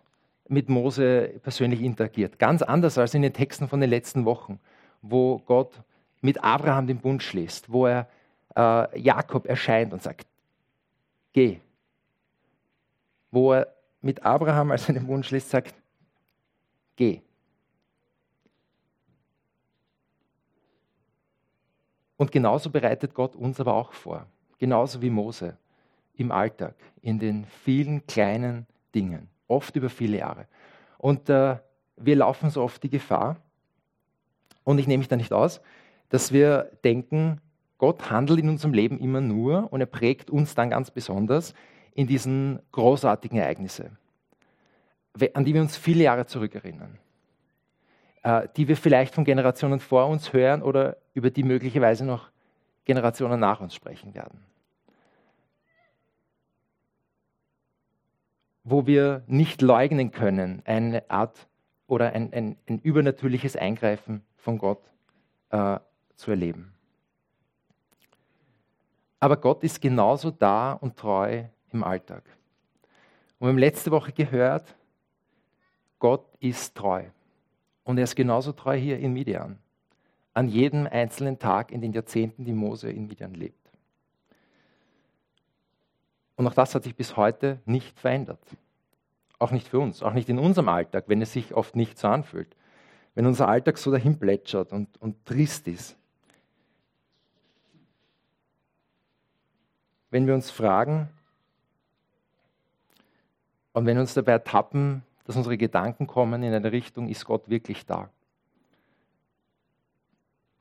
mit 0.47 0.69
Mose 0.69 1.39
persönlich 1.43 1.81
interagiert. 1.81 2.39
Ganz 2.39 2.61
anders 2.61 2.97
als 2.97 3.13
in 3.13 3.21
den 3.21 3.33
Texten 3.33 3.67
von 3.67 3.81
den 3.81 3.89
letzten 3.89 4.25
Wochen, 4.25 4.59
wo 5.01 5.39
Gott 5.39 5.81
mit 6.21 6.43
Abraham 6.43 6.87
den 6.87 6.99
Bund 6.99 7.21
schließt, 7.21 7.71
wo 7.71 7.85
er 7.85 8.07
äh, 8.55 8.99
Jakob 8.99 9.45
erscheint 9.45 9.93
und 9.93 10.01
sagt, 10.01 10.25
geh. 11.37 11.59
Wo 13.29 13.53
er 13.53 13.67
mit 14.01 14.23
Abraham, 14.23 14.71
als 14.71 14.87
den 14.87 15.05
Bund 15.05 15.23
schließt, 15.23 15.51
sagt, 15.51 15.75
geh. 16.95 17.21
Und 22.15 22.31
genauso 22.31 22.71
bereitet 22.71 23.13
Gott 23.13 23.35
uns 23.35 23.59
aber 23.59 23.75
auch 23.75 23.93
vor, 23.93 24.25
genauso 24.57 24.99
wie 25.03 25.11
Mose 25.11 25.55
im 26.15 26.31
Alltag, 26.31 26.73
in 27.03 27.19
den 27.19 27.45
vielen 27.45 28.07
kleinen 28.07 28.65
Dingen, 28.95 29.29
oft 29.47 29.75
über 29.75 29.91
viele 29.91 30.17
Jahre. 30.17 30.47
Und 30.97 31.29
äh, 31.29 31.57
wir 31.97 32.15
laufen 32.15 32.49
so 32.49 32.63
oft 32.63 32.81
die 32.81 32.89
Gefahr, 32.89 33.37
und 34.63 34.79
ich 34.79 34.87
nehme 34.87 35.01
mich 35.01 35.07
da 35.07 35.15
nicht 35.15 35.31
aus, 35.31 35.61
dass 36.09 36.31
wir 36.31 36.71
denken, 36.83 37.39
Gott 37.77 38.09
handelt 38.09 38.39
in 38.39 38.49
unserem 38.49 38.73
Leben 38.73 38.99
immer 38.99 39.21
nur 39.21 39.71
und 39.71 39.79
er 39.79 39.87
prägt 39.87 40.29
uns 40.29 40.55
dann 40.55 40.69
ganz 40.69 40.91
besonders 40.91 41.53
in 41.93 42.07
diesen 42.07 42.59
großartigen 42.71 43.37
Ereignissen, 43.37 43.97
an 45.33 45.45
die 45.45 45.53
wir 45.53 45.61
uns 45.61 45.77
viele 45.77 46.03
Jahre 46.03 46.25
zurückerinnern. 46.25 46.99
Äh, 48.27 48.49
die 48.57 48.67
wir 48.67 48.75
vielleicht 48.75 49.15
von 49.15 49.23
Generationen 49.23 49.79
vor 49.79 50.07
uns 50.07 50.33
hören 50.33 50.61
oder 50.61 50.97
über 51.13 51.29
die 51.29 51.43
möglicherweise 51.43 52.03
noch 52.03 52.29
Generationen 52.83 53.39
nach 53.39 53.61
uns 53.61 53.73
sprechen 53.73 54.13
werden. 54.15 54.43
Wo 58.65 58.85
wir 58.85 59.23
nicht 59.27 59.61
leugnen 59.61 60.11
können, 60.11 60.61
eine 60.65 61.09
Art 61.09 61.47
oder 61.87 62.11
ein, 62.11 62.33
ein, 62.33 62.57
ein 62.67 62.79
übernatürliches 62.79 63.55
Eingreifen 63.55 64.25
von 64.35 64.57
Gott 64.57 64.81
äh, 65.51 65.79
zu 66.17 66.31
erleben. 66.31 66.73
Aber 69.19 69.37
Gott 69.37 69.63
ist 69.63 69.81
genauso 69.81 70.31
da 70.31 70.73
und 70.73 70.95
treu 70.95 71.43
im 71.71 71.83
Alltag. 71.83 72.23
Und 73.39 73.47
wir 73.47 73.49
haben 73.49 73.57
letzte 73.57 73.91
Woche 73.91 74.11
gehört, 74.11 74.75
Gott 75.99 76.25
ist 76.39 76.75
treu. 76.75 77.05
Und 77.83 77.97
er 77.97 78.03
ist 78.03 78.15
genauso 78.15 78.51
treu 78.51 78.77
hier 78.77 78.99
in 78.99 79.13
Midian. 79.13 79.57
An 80.33 80.49
jedem 80.49 80.85
einzelnen 80.87 81.39
Tag 81.39 81.71
in 81.71 81.81
den 81.81 81.93
Jahrzehnten, 81.93 82.45
die 82.45 82.53
Mose 82.53 82.91
in 82.91 83.07
Midian 83.07 83.33
lebt. 83.33 83.67
Und 86.35 86.45
auch 86.45 86.53
das 86.53 86.75
hat 86.75 86.83
sich 86.83 86.95
bis 86.95 87.17
heute 87.17 87.59
nicht 87.65 87.99
verändert. 87.99 88.39
Auch 89.39 89.51
nicht 89.51 89.67
für 89.67 89.79
uns, 89.79 90.03
auch 90.03 90.13
nicht 90.13 90.29
in 90.29 90.37
unserem 90.37 90.69
Alltag, 90.69 91.05
wenn 91.07 91.21
es 91.21 91.33
sich 91.33 91.53
oft 91.53 91.75
nicht 91.75 91.97
so 91.97 92.07
anfühlt. 92.07 92.55
Wenn 93.15 93.25
unser 93.25 93.47
Alltag 93.47 93.79
so 93.79 93.91
dahin 93.91 94.19
plätschert 94.19 94.71
und, 94.71 95.01
und 95.01 95.25
trist 95.25 95.67
ist. 95.67 95.97
Wenn 100.09 100.27
wir 100.27 100.33
uns 100.33 100.49
fragen 100.49 101.09
und 103.73 103.85
wenn 103.85 103.97
wir 103.97 104.01
uns 104.01 104.13
dabei 104.13 104.33
ertappen, 104.33 105.03
dass 105.25 105.35
unsere 105.35 105.57
Gedanken 105.57 106.07
kommen 106.07 106.43
in 106.43 106.53
eine 106.53 106.71
Richtung, 106.71 107.09
ist 107.09 107.25
Gott 107.25 107.49
wirklich 107.49 107.85
da? 107.85 108.09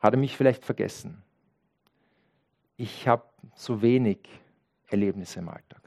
Hat 0.00 0.14
er 0.14 0.18
mich 0.18 0.37
vielleicht 0.37 0.64
vergessen? 0.64 1.22
Ich 2.76 3.09
habe 3.09 3.24
so 3.54 3.80
wenig 3.80 4.18
Erlebnisse 4.88 5.38
im 5.38 5.48
Alltag. 5.48 5.80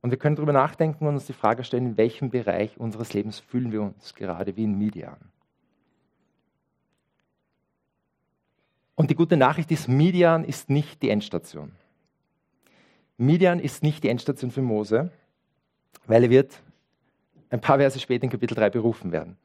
Und 0.00 0.10
wir 0.10 0.18
können 0.18 0.36
darüber 0.36 0.52
nachdenken 0.52 1.06
und 1.06 1.14
uns 1.14 1.26
die 1.26 1.32
Frage 1.32 1.64
stellen, 1.64 1.86
in 1.86 1.96
welchem 1.96 2.30
Bereich 2.30 2.78
unseres 2.78 3.14
Lebens 3.14 3.40
fühlen 3.40 3.72
wir 3.72 3.82
uns 3.82 4.14
gerade 4.14 4.54
wie 4.54 4.64
in 4.64 4.78
Midian. 4.78 5.16
Und 8.94 9.10
die 9.10 9.14
gute 9.14 9.36
Nachricht 9.36 9.70
ist, 9.70 9.88
Midian 9.88 10.44
ist 10.44 10.70
nicht 10.70 11.02
die 11.02 11.10
Endstation. 11.10 11.72
Midian 13.16 13.60
ist 13.60 13.82
nicht 13.82 14.04
die 14.04 14.08
Endstation 14.08 14.50
für 14.50 14.62
Mose, 14.62 15.10
weil 16.06 16.24
er 16.24 16.30
wird 16.30 16.62
ein 17.50 17.60
paar 17.60 17.78
Verse 17.78 17.98
später 17.98 18.24
in 18.24 18.30
Kapitel 18.30 18.54
3 18.54 18.70
berufen 18.70 19.12
werden. 19.12 19.36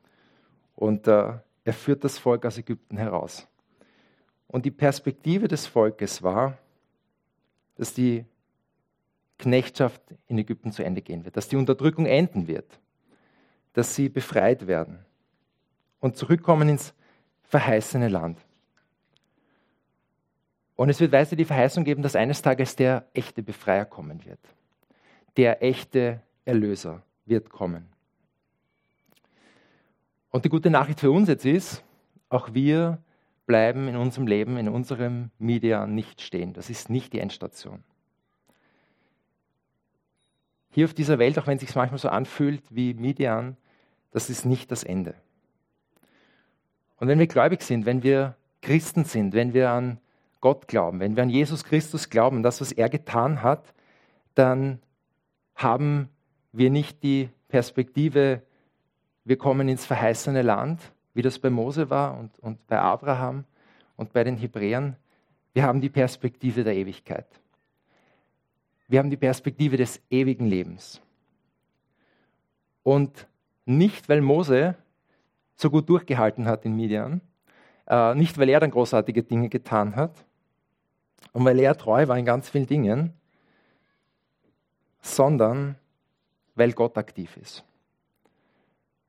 Und 0.75 1.07
äh, 1.07 1.33
er 1.63 1.73
führt 1.73 2.03
das 2.03 2.17
Volk 2.17 2.45
aus 2.45 2.57
Ägypten 2.57 2.97
heraus. 2.97 3.47
Und 4.47 4.65
die 4.65 4.71
Perspektive 4.71 5.47
des 5.47 5.67
Volkes 5.67 6.23
war, 6.23 6.57
dass 7.75 7.93
die 7.93 8.25
Knechtschaft 9.37 10.01
in 10.27 10.37
Ägypten 10.37 10.71
zu 10.71 10.83
Ende 10.83 11.01
gehen 11.01 11.23
wird, 11.23 11.37
dass 11.37 11.47
die 11.47 11.55
Unterdrückung 11.55 12.05
enden 12.05 12.47
wird, 12.47 12.79
dass 13.73 13.95
sie 13.95 14.09
befreit 14.09 14.67
werden 14.67 14.99
und 15.99 16.17
zurückkommen 16.17 16.67
ins 16.69 16.93
verheißene 17.43 18.09
Land. 18.09 18.37
Und 20.79 20.87
es 20.87 21.01
wird 21.01 21.11
weiter 21.11 21.35
die 21.35 21.43
Verheißung 21.43 21.83
geben, 21.83 22.03
dass 22.03 22.15
eines 22.15 22.41
Tages 22.41 22.73
der 22.73 23.05
echte 23.13 23.43
Befreier 23.43 23.83
kommen 23.83 24.23
wird. 24.23 24.39
Der 25.35 25.61
echte 25.61 26.21
Erlöser 26.45 27.03
wird 27.25 27.49
kommen. 27.49 27.89
Und 30.29 30.45
die 30.45 30.49
gute 30.49 30.69
Nachricht 30.69 31.01
für 31.01 31.11
uns 31.11 31.27
jetzt 31.27 31.43
ist, 31.43 31.83
auch 32.29 32.53
wir 32.53 32.97
bleiben 33.45 33.89
in 33.89 33.97
unserem 33.97 34.25
Leben, 34.25 34.55
in 34.55 34.69
unserem 34.69 35.31
Media 35.37 35.85
nicht 35.85 36.21
stehen. 36.21 36.53
Das 36.53 36.69
ist 36.69 36.89
nicht 36.89 37.11
die 37.11 37.19
Endstation. 37.19 37.83
Hier 40.69 40.85
auf 40.85 40.93
dieser 40.93 41.19
Welt, 41.19 41.37
auch 41.39 41.47
wenn 41.47 41.57
es 41.57 41.61
sich 41.61 41.75
manchmal 41.75 41.99
so 41.99 42.07
anfühlt 42.07 42.63
wie 42.69 42.93
Midian, 42.93 43.57
das 44.11 44.29
ist 44.29 44.45
nicht 44.45 44.71
das 44.71 44.85
Ende. 44.85 45.13
Und 46.95 47.09
wenn 47.09 47.19
wir 47.19 47.27
gläubig 47.27 47.63
sind, 47.63 47.85
wenn 47.85 48.01
wir 48.01 48.37
Christen 48.61 49.03
sind, 49.03 49.33
wenn 49.33 49.53
wir 49.53 49.71
an 49.71 49.99
Gott 50.41 50.67
glauben, 50.67 50.99
wenn 50.99 51.15
wir 51.15 51.23
an 51.23 51.29
Jesus 51.29 51.63
Christus 51.63 52.09
glauben, 52.09 52.43
das, 52.43 52.61
was 52.61 52.71
er 52.71 52.89
getan 52.89 53.43
hat, 53.43 53.73
dann 54.35 54.79
haben 55.55 56.09
wir 56.51 56.69
nicht 56.69 57.03
die 57.03 57.29
Perspektive, 57.49 58.41
wir 59.25 59.37
kommen 59.37 59.67
ins 59.67 59.85
verheißene 59.85 60.41
Land, 60.41 60.79
wie 61.13 61.21
das 61.21 61.39
bei 61.39 61.49
Mose 61.49 61.89
war 61.89 62.17
und, 62.17 62.37
und 62.39 62.65
bei 62.67 62.79
Abraham 62.79 63.43
und 63.97 64.13
bei 64.13 64.23
den 64.23 64.37
Hebräern. 64.37 64.95
Wir 65.53 65.63
haben 65.63 65.81
die 65.81 65.89
Perspektive 65.89 66.63
der 66.63 66.75
Ewigkeit. 66.75 67.27
Wir 68.87 68.99
haben 68.99 69.09
die 69.09 69.17
Perspektive 69.17 69.77
des 69.77 70.01
ewigen 70.09 70.45
Lebens. 70.45 71.01
Und 72.83 73.27
nicht, 73.65 74.09
weil 74.09 74.21
Mose 74.21 74.75
so 75.55 75.69
gut 75.69 75.89
durchgehalten 75.89 76.45
hat 76.47 76.65
in 76.65 76.75
Midian, 76.75 77.21
äh, 77.87 78.15
nicht, 78.15 78.37
weil 78.37 78.49
er 78.49 78.61
dann 78.61 78.71
großartige 78.71 79.23
Dinge 79.23 79.49
getan 79.49 79.95
hat, 79.95 80.25
und 81.33 81.45
weil 81.45 81.59
er 81.59 81.77
treu 81.77 82.07
war 82.07 82.17
in 82.17 82.25
ganz 82.25 82.49
vielen 82.49 82.67
Dingen, 82.67 83.13
sondern 85.01 85.75
weil 86.55 86.73
Gott 86.73 86.97
aktiv 86.97 87.37
ist. 87.37 87.63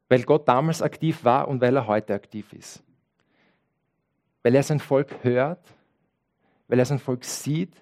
Weil 0.08 0.22
Gott 0.24 0.48
damals 0.48 0.82
aktiv 0.82 1.24
war 1.24 1.48
und 1.48 1.60
weil 1.60 1.76
er 1.76 1.86
heute 1.86 2.14
aktiv 2.14 2.52
ist. 2.52 2.82
Weil 4.42 4.54
er 4.54 4.62
sein 4.62 4.80
Volk 4.80 5.22
hört, 5.22 5.64
weil 6.68 6.78
er 6.78 6.84
sein 6.84 6.98
Volk 6.98 7.24
sieht, 7.24 7.74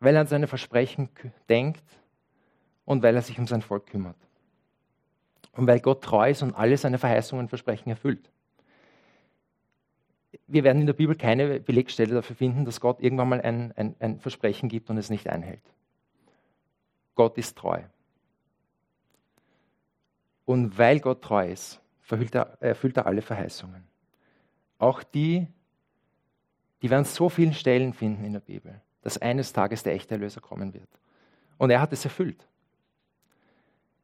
weil 0.00 0.14
er 0.14 0.22
an 0.22 0.26
seine 0.26 0.46
Versprechen 0.46 1.08
denkt 1.48 1.84
und 2.84 3.02
weil 3.02 3.16
er 3.16 3.22
sich 3.22 3.38
um 3.38 3.46
sein 3.46 3.62
Volk 3.62 3.86
kümmert. 3.86 4.16
Und 5.52 5.66
weil 5.66 5.80
Gott 5.80 6.02
treu 6.02 6.30
ist 6.30 6.42
und 6.42 6.54
alle 6.54 6.76
seine 6.76 6.98
Verheißungen 6.98 7.44
und 7.44 7.48
Versprechen 7.48 7.90
erfüllt 7.90 8.30
wir 10.48 10.64
werden 10.64 10.80
in 10.80 10.86
der 10.86 10.94
Bibel 10.94 11.14
keine 11.14 11.60
Belegstelle 11.60 12.14
dafür 12.14 12.34
finden, 12.34 12.64
dass 12.64 12.80
Gott 12.80 13.00
irgendwann 13.00 13.28
mal 13.28 13.40
ein, 13.42 13.72
ein, 13.76 13.94
ein 14.00 14.18
Versprechen 14.18 14.68
gibt 14.68 14.88
und 14.88 14.96
es 14.96 15.10
nicht 15.10 15.28
einhält. 15.28 15.62
Gott 17.14 17.36
ist 17.36 17.56
treu. 17.56 17.82
Und 20.46 20.78
weil 20.78 21.00
Gott 21.00 21.22
treu 21.22 21.50
ist, 21.50 21.80
er, 22.10 22.56
erfüllt 22.60 22.96
er 22.96 23.06
alle 23.06 23.20
Verheißungen. 23.20 23.84
auch 24.78 25.02
die, 25.02 25.46
die 26.80 26.90
wir 26.90 26.96
an 26.96 27.04
so 27.04 27.28
vielen 27.28 27.52
Stellen 27.52 27.92
finden 27.92 28.24
in 28.24 28.32
der 28.32 28.40
Bibel, 28.40 28.80
dass 29.02 29.18
eines 29.18 29.52
Tages 29.52 29.82
der 29.82 29.94
echte 29.94 30.14
Erlöser 30.14 30.40
kommen 30.40 30.72
wird. 30.72 30.88
Und 31.58 31.70
er 31.70 31.80
hat 31.80 31.92
es 31.92 32.04
erfüllt. 32.04 32.46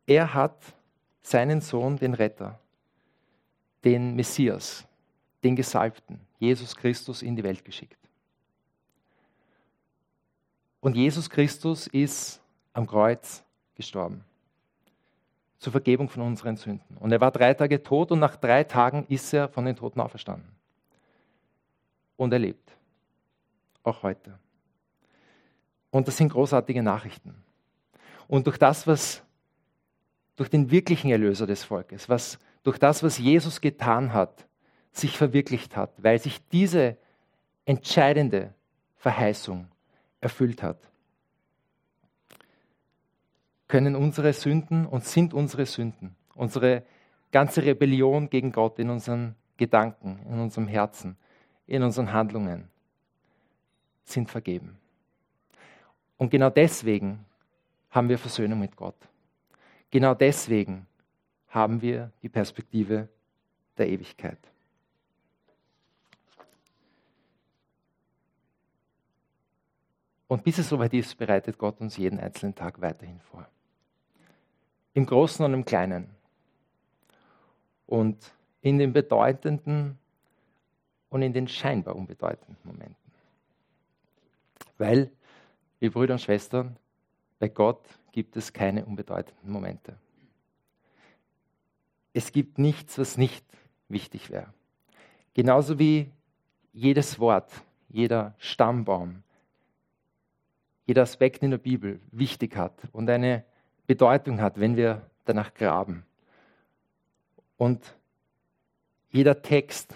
Er 0.07 0.35
hat 0.35 0.75
seinen 1.23 1.61
Sohn, 1.61 1.97
den 1.97 2.13
Retter, 2.13 2.59
den 3.85 4.15
Messias, 4.17 4.87
den 5.45 5.57
Gesalbten, 5.57 6.21
Jesus 6.45 6.77
Christus 6.77 7.23
in 7.23 7.37
die 7.37 7.43
Welt 7.43 7.65
geschickt. 7.65 7.99
Und 10.81 10.97
Jesus 10.97 11.31
Christus 11.31 11.87
ist 11.87 12.41
am 12.73 12.87
Kreuz 12.87 13.43
gestorben 13.75 14.25
zur 15.59 15.73
Vergebung 15.73 16.11
von 16.11 16.23
unseren 16.23 16.57
Sünden. 16.57 16.99
Und 16.99 17.11
er 17.11 17.23
war 17.23 17.31
drei 17.31 17.55
Tage 17.55 17.83
tot 17.83 18.13
und 18.13 18.19
nach 18.19 18.37
drei 18.37 18.65
Tagen 18.65 19.07
ist 19.09 19.33
er 19.33 19.49
von 19.49 19.65
den 19.65 19.75
Toten 19.75 19.99
auferstanden. 19.99 20.51
Und 22.19 22.35
er 22.35 22.39
lebt. 22.39 22.71
Auch 23.83 24.03
heute. 24.03 24.39
Und 25.91 26.07
das 26.07 26.19
sind 26.19 26.31
großartige 26.31 26.83
Nachrichten. 26.83 27.35
Und 28.29 28.47
durch 28.47 28.59
das, 28.59 28.87
was, 28.87 29.23
durch 30.37 30.51
den 30.51 30.71
wirklichen 30.71 31.11
Erlöser 31.11 31.47
des 31.47 31.65
Volkes, 31.65 32.11
was, 32.11 32.39
durch 32.63 32.79
das, 32.79 33.03
was 33.03 33.17
Jesus 33.17 33.63
getan 33.63 34.13
hat, 34.13 34.47
sich 34.95 35.19
verwirklicht 35.19 35.77
hat, 35.77 35.93
weil 36.03 36.19
sich 36.19 36.41
diese 36.49 36.97
entscheidende 37.67 38.55
Verheißung 38.97 39.69
erfüllt 40.21 40.63
hat 40.63 40.79
können 43.75 43.97
unsere 43.97 44.33
Sünden 44.33 44.87
und 44.87 45.05
sind 45.05 45.35
unsere 45.35 45.67
Sünden, 45.67 46.15
unsere 46.37 46.85
ganze 47.33 47.65
Rebellion 47.65 48.31
gegen 48.31 48.53
Gott 48.53 48.79
in 48.79 48.89
unseren 48.89 49.35
Gedanken, 49.57 50.21
in 50.31 50.39
unserem 50.39 50.69
Herzen, 50.69 51.17
in 51.67 51.83
unseren 51.83 52.13
Handlungen, 52.13 52.69
sind 54.05 54.31
vergeben. 54.31 54.79
Und 56.19 56.31
genau 56.31 56.51
deswegen 56.51 57.25
haben 57.91 58.09
wir 58.09 58.17
Versöhnung 58.17 58.61
mit 58.61 58.77
Gott. 58.77 59.09
Genau 59.91 60.15
deswegen 60.15 60.87
haben 61.49 61.83
wir 61.83 62.13
die 62.23 62.29
Perspektive 62.29 63.09
der 63.79 63.89
Ewigkeit. 63.89 64.39
Und 70.35 70.43
bis 70.43 70.59
es 70.59 70.69
soweit 70.69 70.93
ist, 70.95 71.17
bereitet 71.17 71.59
Gott 71.59 71.81
uns 71.81 71.97
jeden 71.97 72.19
einzelnen 72.19 72.57
Tag 72.57 72.81
weiterhin 72.81 73.21
vor 73.21 73.47
im 74.95 75.07
Großen 75.07 75.45
und 75.45 75.55
im 75.55 75.65
Kleinen. 75.65 76.09
Und 77.87 78.35
in 78.61 78.79
den 78.81 78.93
bedeutenden 78.93 79.97
und 81.09 81.23
in 81.23 81.33
den 81.33 81.47
scheinbar 81.47 81.95
unbedeutenden 81.95 82.57
Momenten. 82.65 83.13
Weil, 84.77 85.13
wie 85.79 85.89
Brüder 85.89 86.15
und 86.15 86.21
Schwestern, 86.21 86.79
bei 87.39 87.49
Gott 87.49 87.87
gibt 88.11 88.37
es 88.37 88.53
keine 88.53 88.85
unbedeutenden 88.87 89.53
Momente. 89.53 89.97
Es 92.13 92.33
gibt 92.33 92.59
nichts, 92.59 92.99
was 92.99 93.17
nicht 93.17 93.47
wichtig 93.89 94.31
wäre. 94.31 94.53
Genauso 95.33 95.79
wie 95.79 96.11
jedes 96.73 97.21
Wort, 97.21 97.53
jeder 97.89 98.35
Stammbaum, 98.39 99.23
jeder 100.87 101.03
Aspekt 101.03 101.43
in 101.43 101.51
der 101.51 101.59
Bibel 101.59 102.01
wichtig 102.11 102.57
hat 102.57 102.83
und 102.93 103.09
eine 103.09 103.45
Bedeutung 103.87 104.41
hat, 104.41 104.61
wenn 104.61 104.77
wir 104.77 105.03
danach 105.25 105.55
graben. 105.55 106.05
Und 107.57 107.95
jeder 109.11 109.43
Text 109.43 109.95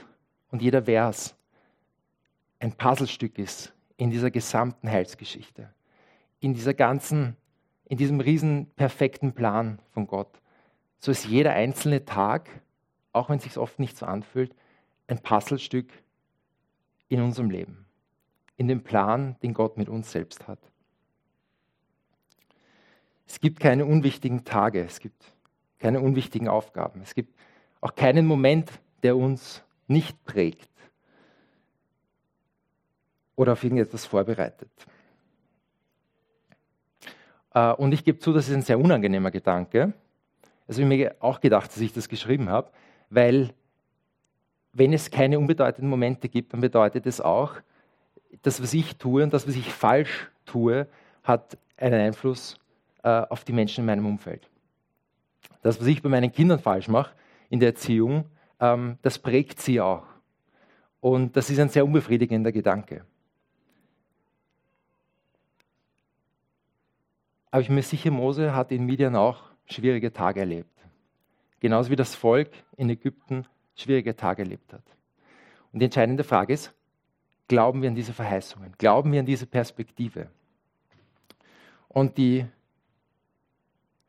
und 0.51 0.63
jeder 0.63 0.85
Vers 0.85 1.35
ein 2.61 2.73
Puzzlestück 2.73 3.39
ist 3.39 3.73
in 3.97 4.11
dieser 4.11 4.31
gesamten 4.31 4.91
Heilsgeschichte, 4.91 5.69
in 6.41 6.55
dieser 6.55 6.75
ganzen, 6.75 7.37
in 7.85 7.99
diesem 7.99 8.21
riesen 8.21 8.67
perfekten 8.77 9.33
Plan 9.33 9.81
von 9.93 10.07
Gott. 10.07 10.41
So 10.99 11.11
ist 11.11 11.27
jeder 11.27 11.53
einzelne 11.53 12.05
Tag, 12.05 12.49
auch 13.13 13.29
wenn 13.29 13.39
es 13.39 13.45
sich 13.45 13.59
oft 13.59 13.79
nicht 13.79 13.97
so 13.97 14.07
anfühlt, 14.07 14.55
ein 15.07 15.19
Puzzlestück 15.21 15.91
in 17.09 17.21
unserem 17.21 17.51
Leben, 17.51 17.87
in 18.57 18.69
dem 18.69 18.83
Plan, 18.83 19.37
den 19.43 19.55
Gott 19.55 19.77
mit 19.77 19.89
uns 19.89 20.13
selbst 20.13 20.47
hat. 20.49 20.59
Es 23.29 23.41
gibt 23.41 23.61
keine 23.61 23.85
unwichtigen 23.85 24.45
Tage, 24.45 24.83
es 24.83 25.01
gibt 25.01 25.23
keine 25.79 26.01
unwichtigen 26.01 26.49
Aufgaben, 26.49 27.03
es 27.03 27.15
gibt 27.15 27.35
auch 27.81 27.95
keinen 27.95 28.27
Moment, 28.27 28.71
der 29.03 29.17
uns 29.17 29.63
nicht 29.87 30.25
prägt 30.25 30.71
oder 33.37 33.53
auf 33.53 33.63
irgendetwas 33.63 34.07
vorbereitet. 34.07 34.71
Äh, 37.55 37.73
und 37.75 37.93
ich 37.93 38.03
gebe 38.03 38.19
zu, 38.19 38.33
das 38.33 38.49
ist 38.49 38.55
ein 38.55 38.63
sehr 38.63 38.81
unangenehmer 38.81 39.31
Gedanke. 39.31 39.93
Also 40.67 40.83
ich 40.83 40.89
mir 40.89 41.15
auch 41.21 41.41
gedacht, 41.41 41.71
dass 41.71 41.81
ich 41.81 41.93
das 41.93 42.09
geschrieben 42.09 42.49
habe, 42.49 42.71
weil 43.11 43.51
wenn 44.73 44.93
es 44.93 45.11
keine 45.11 45.39
unbedeutenden 45.39 45.89
Momente 45.89 46.29
gibt, 46.29 46.53
dann 46.53 46.61
bedeutet 46.61 47.07
es 47.07 47.21
auch, 47.21 47.55
das, 48.43 48.63
was 48.63 48.75
ich 48.75 48.97
tue 48.97 49.23
und 49.23 49.33
das, 49.33 49.47
was 49.47 49.55
ich 49.55 49.73
falsch 49.73 50.31
tue, 50.45 50.87
hat 51.23 51.57
einen 51.77 52.01
Einfluss 52.01 52.58
äh, 53.03 53.09
auf 53.09 53.45
die 53.45 53.53
Menschen 53.53 53.81
in 53.81 53.87
meinem 53.87 54.07
Umfeld. 54.07 54.49
Das, 55.63 55.81
was 55.81 55.87
ich 55.87 56.03
bei 56.03 56.09
meinen 56.09 56.33
Kindern 56.33 56.59
falsch 56.59 56.89
mache 56.89 57.15
in 57.51 57.61
der 57.61 57.71
Erziehung, 57.71 58.25
ähm, 58.61 58.99
das 59.03 59.19
prägt 59.19 59.61
sie 59.61 59.81
auch. 59.81 60.05
Und 61.01 61.37
das 61.37 61.51
ist 61.51 61.59
ein 61.59 61.69
sehr 61.69 61.85
unbefriedigender 61.85 62.53
Gedanke. 62.53 63.05
Aber 67.51 67.63
ich 67.63 67.69
bin 67.69 67.77
mir 67.77 67.83
sicher, 67.83 68.11
Mose 68.11 68.55
hat 68.55 68.73
in 68.73 68.85
Midian 68.85 69.17
auch 69.17 69.43
schwierige 69.67 70.13
Tage 70.13 70.41
erlebt. 70.41 70.71
Genauso 71.61 71.91
wie 71.91 71.97
das 71.97 72.15
Volk 72.15 72.51
in 72.77 72.91
Ägypten 72.91 73.47
schwierige 73.75 74.15
Tage 74.15 74.43
erlebt 74.43 74.73
hat. 74.73 74.85
Und 75.73 75.81
die 75.81 75.87
entscheidende 75.87 76.25
Frage 76.25 76.53
ist, 76.53 76.73
glauben 77.47 77.83
wir 77.83 77.89
an 77.89 77.95
diese 77.95 78.13
Verheißungen? 78.13 78.75
Glauben 78.79 79.13
wir 79.13 79.21
an 79.21 79.27
diese 79.27 79.47
Perspektive? 79.47 80.29
Und 81.89 82.19
die 82.19 82.47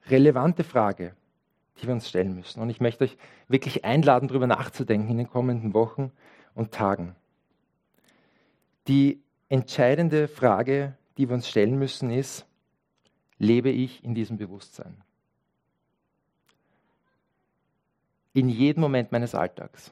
relevante 0.09 0.63
Frage, 0.63 1.15
die 1.77 1.87
wir 1.87 1.93
uns 1.93 2.09
stellen 2.09 2.35
müssen. 2.35 2.61
Und 2.61 2.69
ich 2.69 2.81
möchte 2.81 3.03
euch 3.05 3.17
wirklich 3.47 3.85
einladen, 3.85 4.27
darüber 4.27 4.47
nachzudenken 4.47 5.11
in 5.11 5.17
den 5.17 5.29
kommenden 5.29 5.73
Wochen 5.73 6.11
und 6.55 6.71
Tagen. 6.71 7.15
Die 8.87 9.21
entscheidende 9.49 10.27
Frage, 10.27 10.95
die 11.17 11.29
wir 11.29 11.35
uns 11.35 11.47
stellen 11.47 11.77
müssen, 11.77 12.11
ist, 12.11 12.45
lebe 13.37 13.69
ich 13.69 14.03
in 14.03 14.15
diesem 14.15 14.37
Bewusstsein? 14.37 15.01
In 18.33 18.49
jedem 18.49 18.81
Moment 18.81 19.11
meines 19.11 19.35
Alltags. 19.35 19.91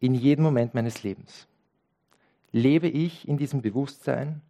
In 0.00 0.14
jedem 0.14 0.44
Moment 0.44 0.74
meines 0.74 1.02
Lebens. 1.02 1.46
Lebe 2.52 2.88
ich 2.88 3.28
in 3.28 3.36
diesem 3.36 3.62
Bewusstsein, 3.62 4.42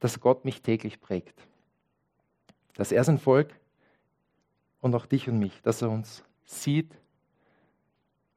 dass 0.00 0.20
Gott 0.20 0.44
mich 0.44 0.62
täglich 0.62 1.00
prägt. 1.00 1.34
Dass 2.74 2.92
er 2.92 3.04
sein 3.04 3.18
Volk 3.18 3.54
und 4.80 4.94
auch 4.94 5.06
dich 5.06 5.28
und 5.28 5.38
mich, 5.38 5.62
dass 5.62 5.82
er 5.82 5.90
uns 5.90 6.22
sieht, 6.44 6.92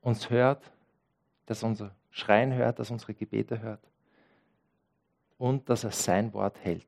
uns 0.01 0.29
hört, 0.29 0.63
dass 1.45 1.63
er 1.63 1.69
unser 1.69 1.95
Schreien 2.11 2.53
hört, 2.53 2.79
dass 2.79 2.89
er 2.89 2.93
unsere 2.93 3.13
Gebete 3.13 3.61
hört 3.61 3.81
und 5.37 5.69
dass 5.69 5.83
er 5.83 5.91
sein 5.91 6.33
Wort 6.33 6.57
hält. 6.63 6.87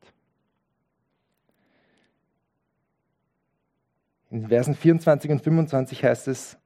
In 4.30 4.48
Versen 4.48 4.76
24 4.76 5.30
und 5.32 5.42
25 5.42 6.04
heißt 6.04 6.28
es, 6.30 6.58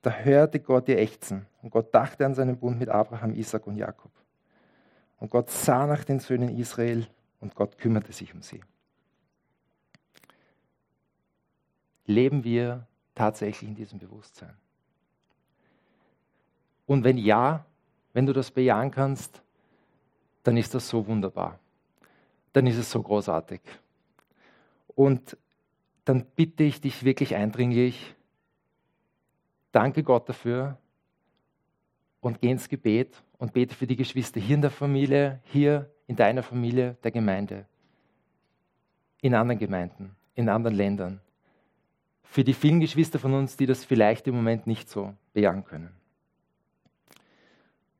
da 0.00 0.10
hörte 0.10 0.60
Gott 0.60 0.88
ihr 0.88 0.98
Ächzen 0.98 1.46
und 1.62 1.70
Gott 1.70 1.94
dachte 1.94 2.24
an 2.24 2.34
seinen 2.34 2.58
Bund 2.58 2.78
mit 2.78 2.88
Abraham, 2.88 3.34
Isaac 3.34 3.66
und 3.66 3.76
Jakob. 3.76 4.12
Und 5.18 5.30
Gott 5.30 5.50
sah 5.50 5.86
nach 5.86 6.04
den 6.04 6.20
Söhnen 6.20 6.56
Israel 6.56 7.06
und 7.40 7.54
Gott 7.54 7.78
kümmerte 7.78 8.12
sich 8.12 8.34
um 8.34 8.42
sie. 8.42 8.62
Leben 12.06 12.44
wir 12.44 12.86
tatsächlich 13.14 13.68
in 13.68 13.76
diesem 13.76 13.98
Bewusstsein? 13.98 14.56
Und 16.86 17.04
wenn 17.04 17.18
ja, 17.18 17.64
wenn 18.12 18.26
du 18.26 18.32
das 18.32 18.50
bejahen 18.50 18.90
kannst, 18.90 19.42
dann 20.44 20.56
ist 20.56 20.74
das 20.74 20.88
so 20.88 21.06
wunderbar. 21.06 21.58
Dann 22.52 22.66
ist 22.66 22.76
es 22.76 22.90
so 22.90 23.02
großartig. 23.02 23.60
Und 24.94 25.36
dann 26.04 26.24
bitte 26.24 26.62
ich 26.62 26.80
dich 26.80 27.04
wirklich 27.04 27.34
eindringlich, 27.34 28.14
danke 29.72 30.04
Gott 30.04 30.28
dafür 30.28 30.78
und 32.20 32.40
geh 32.40 32.50
ins 32.50 32.68
Gebet 32.68 33.22
und 33.38 33.52
bete 33.52 33.74
für 33.74 33.86
die 33.86 33.96
Geschwister 33.96 34.40
hier 34.40 34.54
in 34.54 34.62
der 34.62 34.70
Familie, 34.70 35.40
hier 35.44 35.90
in 36.06 36.16
deiner 36.16 36.42
Familie, 36.42 36.96
der 37.02 37.10
Gemeinde, 37.10 37.66
in 39.20 39.34
anderen 39.34 39.58
Gemeinden, 39.58 40.16
in 40.34 40.48
anderen 40.48 40.76
Ländern, 40.76 41.20
für 42.22 42.44
die 42.44 42.54
vielen 42.54 42.80
Geschwister 42.80 43.18
von 43.18 43.34
uns, 43.34 43.56
die 43.56 43.66
das 43.66 43.84
vielleicht 43.84 44.26
im 44.26 44.34
Moment 44.34 44.66
nicht 44.66 44.88
so 44.88 45.14
bejahen 45.32 45.64
können. 45.64 45.90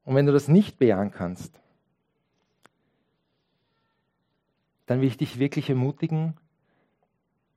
Und 0.05 0.15
wenn 0.15 0.27
du 0.27 0.33
das 0.33 0.47
nicht 0.47 0.79
bejahen 0.79 1.11
kannst, 1.11 1.59
dann 4.87 5.01
will 5.01 5.09
ich 5.09 5.17
dich 5.17 5.39
wirklich 5.39 5.69
ermutigen, 5.69 6.35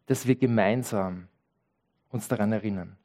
dass 0.07 0.25
wir 0.25 0.35
gemeinsam 0.35 1.27
uns 2.09 2.27
daran 2.27 2.51
erinnern, 2.51 2.97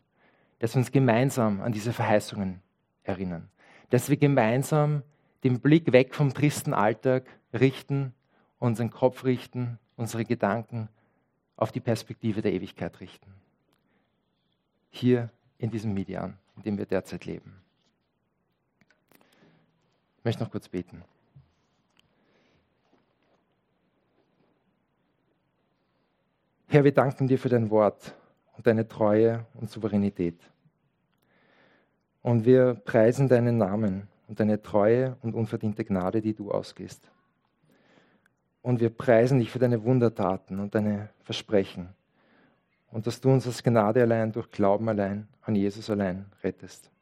dass 0.60 0.74
wir 0.74 0.78
uns 0.78 0.92
gemeinsam 0.92 1.60
an 1.60 1.72
diese 1.72 1.92
Verheißungen 1.92 2.62
erinnern, 3.02 3.50
dass 3.90 4.08
wir 4.08 4.16
gemeinsam 4.16 5.02
den 5.44 5.60
Blick 5.60 5.92
weg 5.92 6.14
vom 6.14 6.32
tristen 6.32 6.72
Alltag 6.72 7.26
richten, 7.52 8.14
unseren 8.58 8.90
Kopf 8.90 9.24
richten, 9.24 9.78
unsere 9.94 10.24
Gedanken 10.24 10.88
auf 11.56 11.70
die 11.70 11.80
Perspektive 11.80 12.40
der 12.40 12.54
Ewigkeit 12.54 12.98
richten. 13.00 13.32
Hier 14.90 15.30
in 15.58 15.70
diesem 15.70 15.92
Median, 15.92 16.38
in 16.56 16.62
dem 16.62 16.78
wir 16.78 16.86
derzeit 16.86 17.26
leben. 17.26 17.60
Ich 20.18 20.24
möchte 20.24 20.42
noch 20.42 20.50
kurz 20.50 20.68
beten. 20.68 21.04
Herr, 26.68 26.84
wir 26.84 26.94
danken 26.94 27.28
dir 27.28 27.38
für 27.38 27.50
dein 27.50 27.68
Wort 27.70 28.14
und 28.56 28.66
deine 28.66 28.88
Treue 28.88 29.46
und 29.54 29.70
Souveränität. 29.70 30.40
Und 32.22 32.46
wir 32.46 32.74
preisen 32.74 33.28
deinen 33.28 33.58
Namen 33.58 34.08
und 34.28 34.40
deine 34.40 34.62
treue 34.62 35.16
und 35.22 35.34
unverdiente 35.34 35.84
Gnade, 35.84 36.20
die 36.20 36.34
du 36.34 36.50
ausgehst. 36.50 37.10
Und 38.62 38.80
wir 38.80 38.90
preisen 38.90 39.38
dich 39.38 39.50
für 39.50 39.58
deine 39.58 39.84
Wundertaten 39.84 40.58
und 40.58 40.74
deine 40.74 41.10
Versprechen 41.22 41.90
und 42.94 43.08
dass 43.08 43.20
du 43.20 43.28
uns 43.28 43.44
aus 43.48 43.64
Gnade 43.64 44.02
allein, 44.02 44.30
durch 44.30 44.48
Glauben 44.52 44.88
allein, 44.88 45.26
an 45.42 45.56
Jesus 45.56 45.90
allein 45.90 46.26
rettest. 46.44 46.92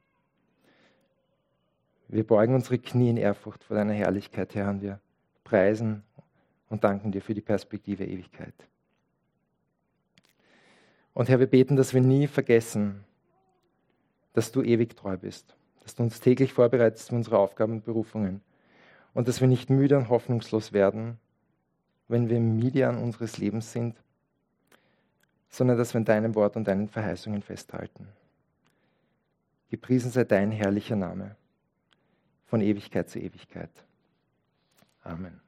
Wir 2.09 2.27
beugen 2.27 2.55
unsere 2.55 2.79
Knie 2.79 3.11
in 3.11 3.19
Ehrfurcht 3.19 3.63
vor 3.63 3.77
deiner 3.77 3.93
Herrlichkeit, 3.93 4.55
Herr, 4.55 4.71
und 4.71 4.81
wir 4.81 5.01
preisen 5.45 6.03
und 6.71 6.83
danken 6.83 7.13
dir 7.13 7.21
für 7.21 7.35
die 7.35 7.43
Perspektive 7.43 8.07
Ewigkeit. 8.07 8.55
Und 11.13 11.29
Herr, 11.29 11.41
wir 11.41 11.47
beten, 11.47 11.77
dass 11.77 11.93
wir 11.93 12.01
nie 12.01 12.27
vergessen, 12.27 13.05
dass 14.33 14.51
du 14.51 14.63
ewig 14.63 14.97
treu 14.97 15.19
bist, 15.19 15.55
dass 15.83 15.95
du 15.95 16.03
uns 16.03 16.21
täglich 16.21 16.53
vorbereitest 16.53 17.09
für 17.09 17.17
unsere 17.17 17.39
Aufgaben 17.39 17.75
und 17.75 17.85
Berufungen 17.85 18.41
und 19.15 19.29
dass 19.29 19.41
wir 19.41 19.49
nicht 19.49 19.71
müde 19.71 19.97
und 19.99 20.09
hoffnungslos 20.09 20.73
werden, 20.73 21.19
wenn 22.09 22.29
wir 22.29 22.37
im 22.37 22.57
Median 22.57 22.99
unseres 22.99 23.39
Lebens 23.39 23.73
sind, 23.73 23.97
sondern 25.49 25.77
dass 25.77 25.95
wir 25.95 25.99
in 25.99 26.05
deinem 26.05 26.35
Wort 26.35 26.57
und 26.57 26.67
deinen 26.67 26.89
Verheißungen 26.89 27.43
festhalten. 27.43 28.09
Gepriesen 29.71 30.11
sei 30.11 30.25
dein 30.25 30.51
herrlicher 30.51 30.97
Name 30.97 31.37
von 32.47 32.61
Ewigkeit 32.61 33.09
zu 33.09 33.19
Ewigkeit. 33.19 33.71
Amen. 35.03 35.41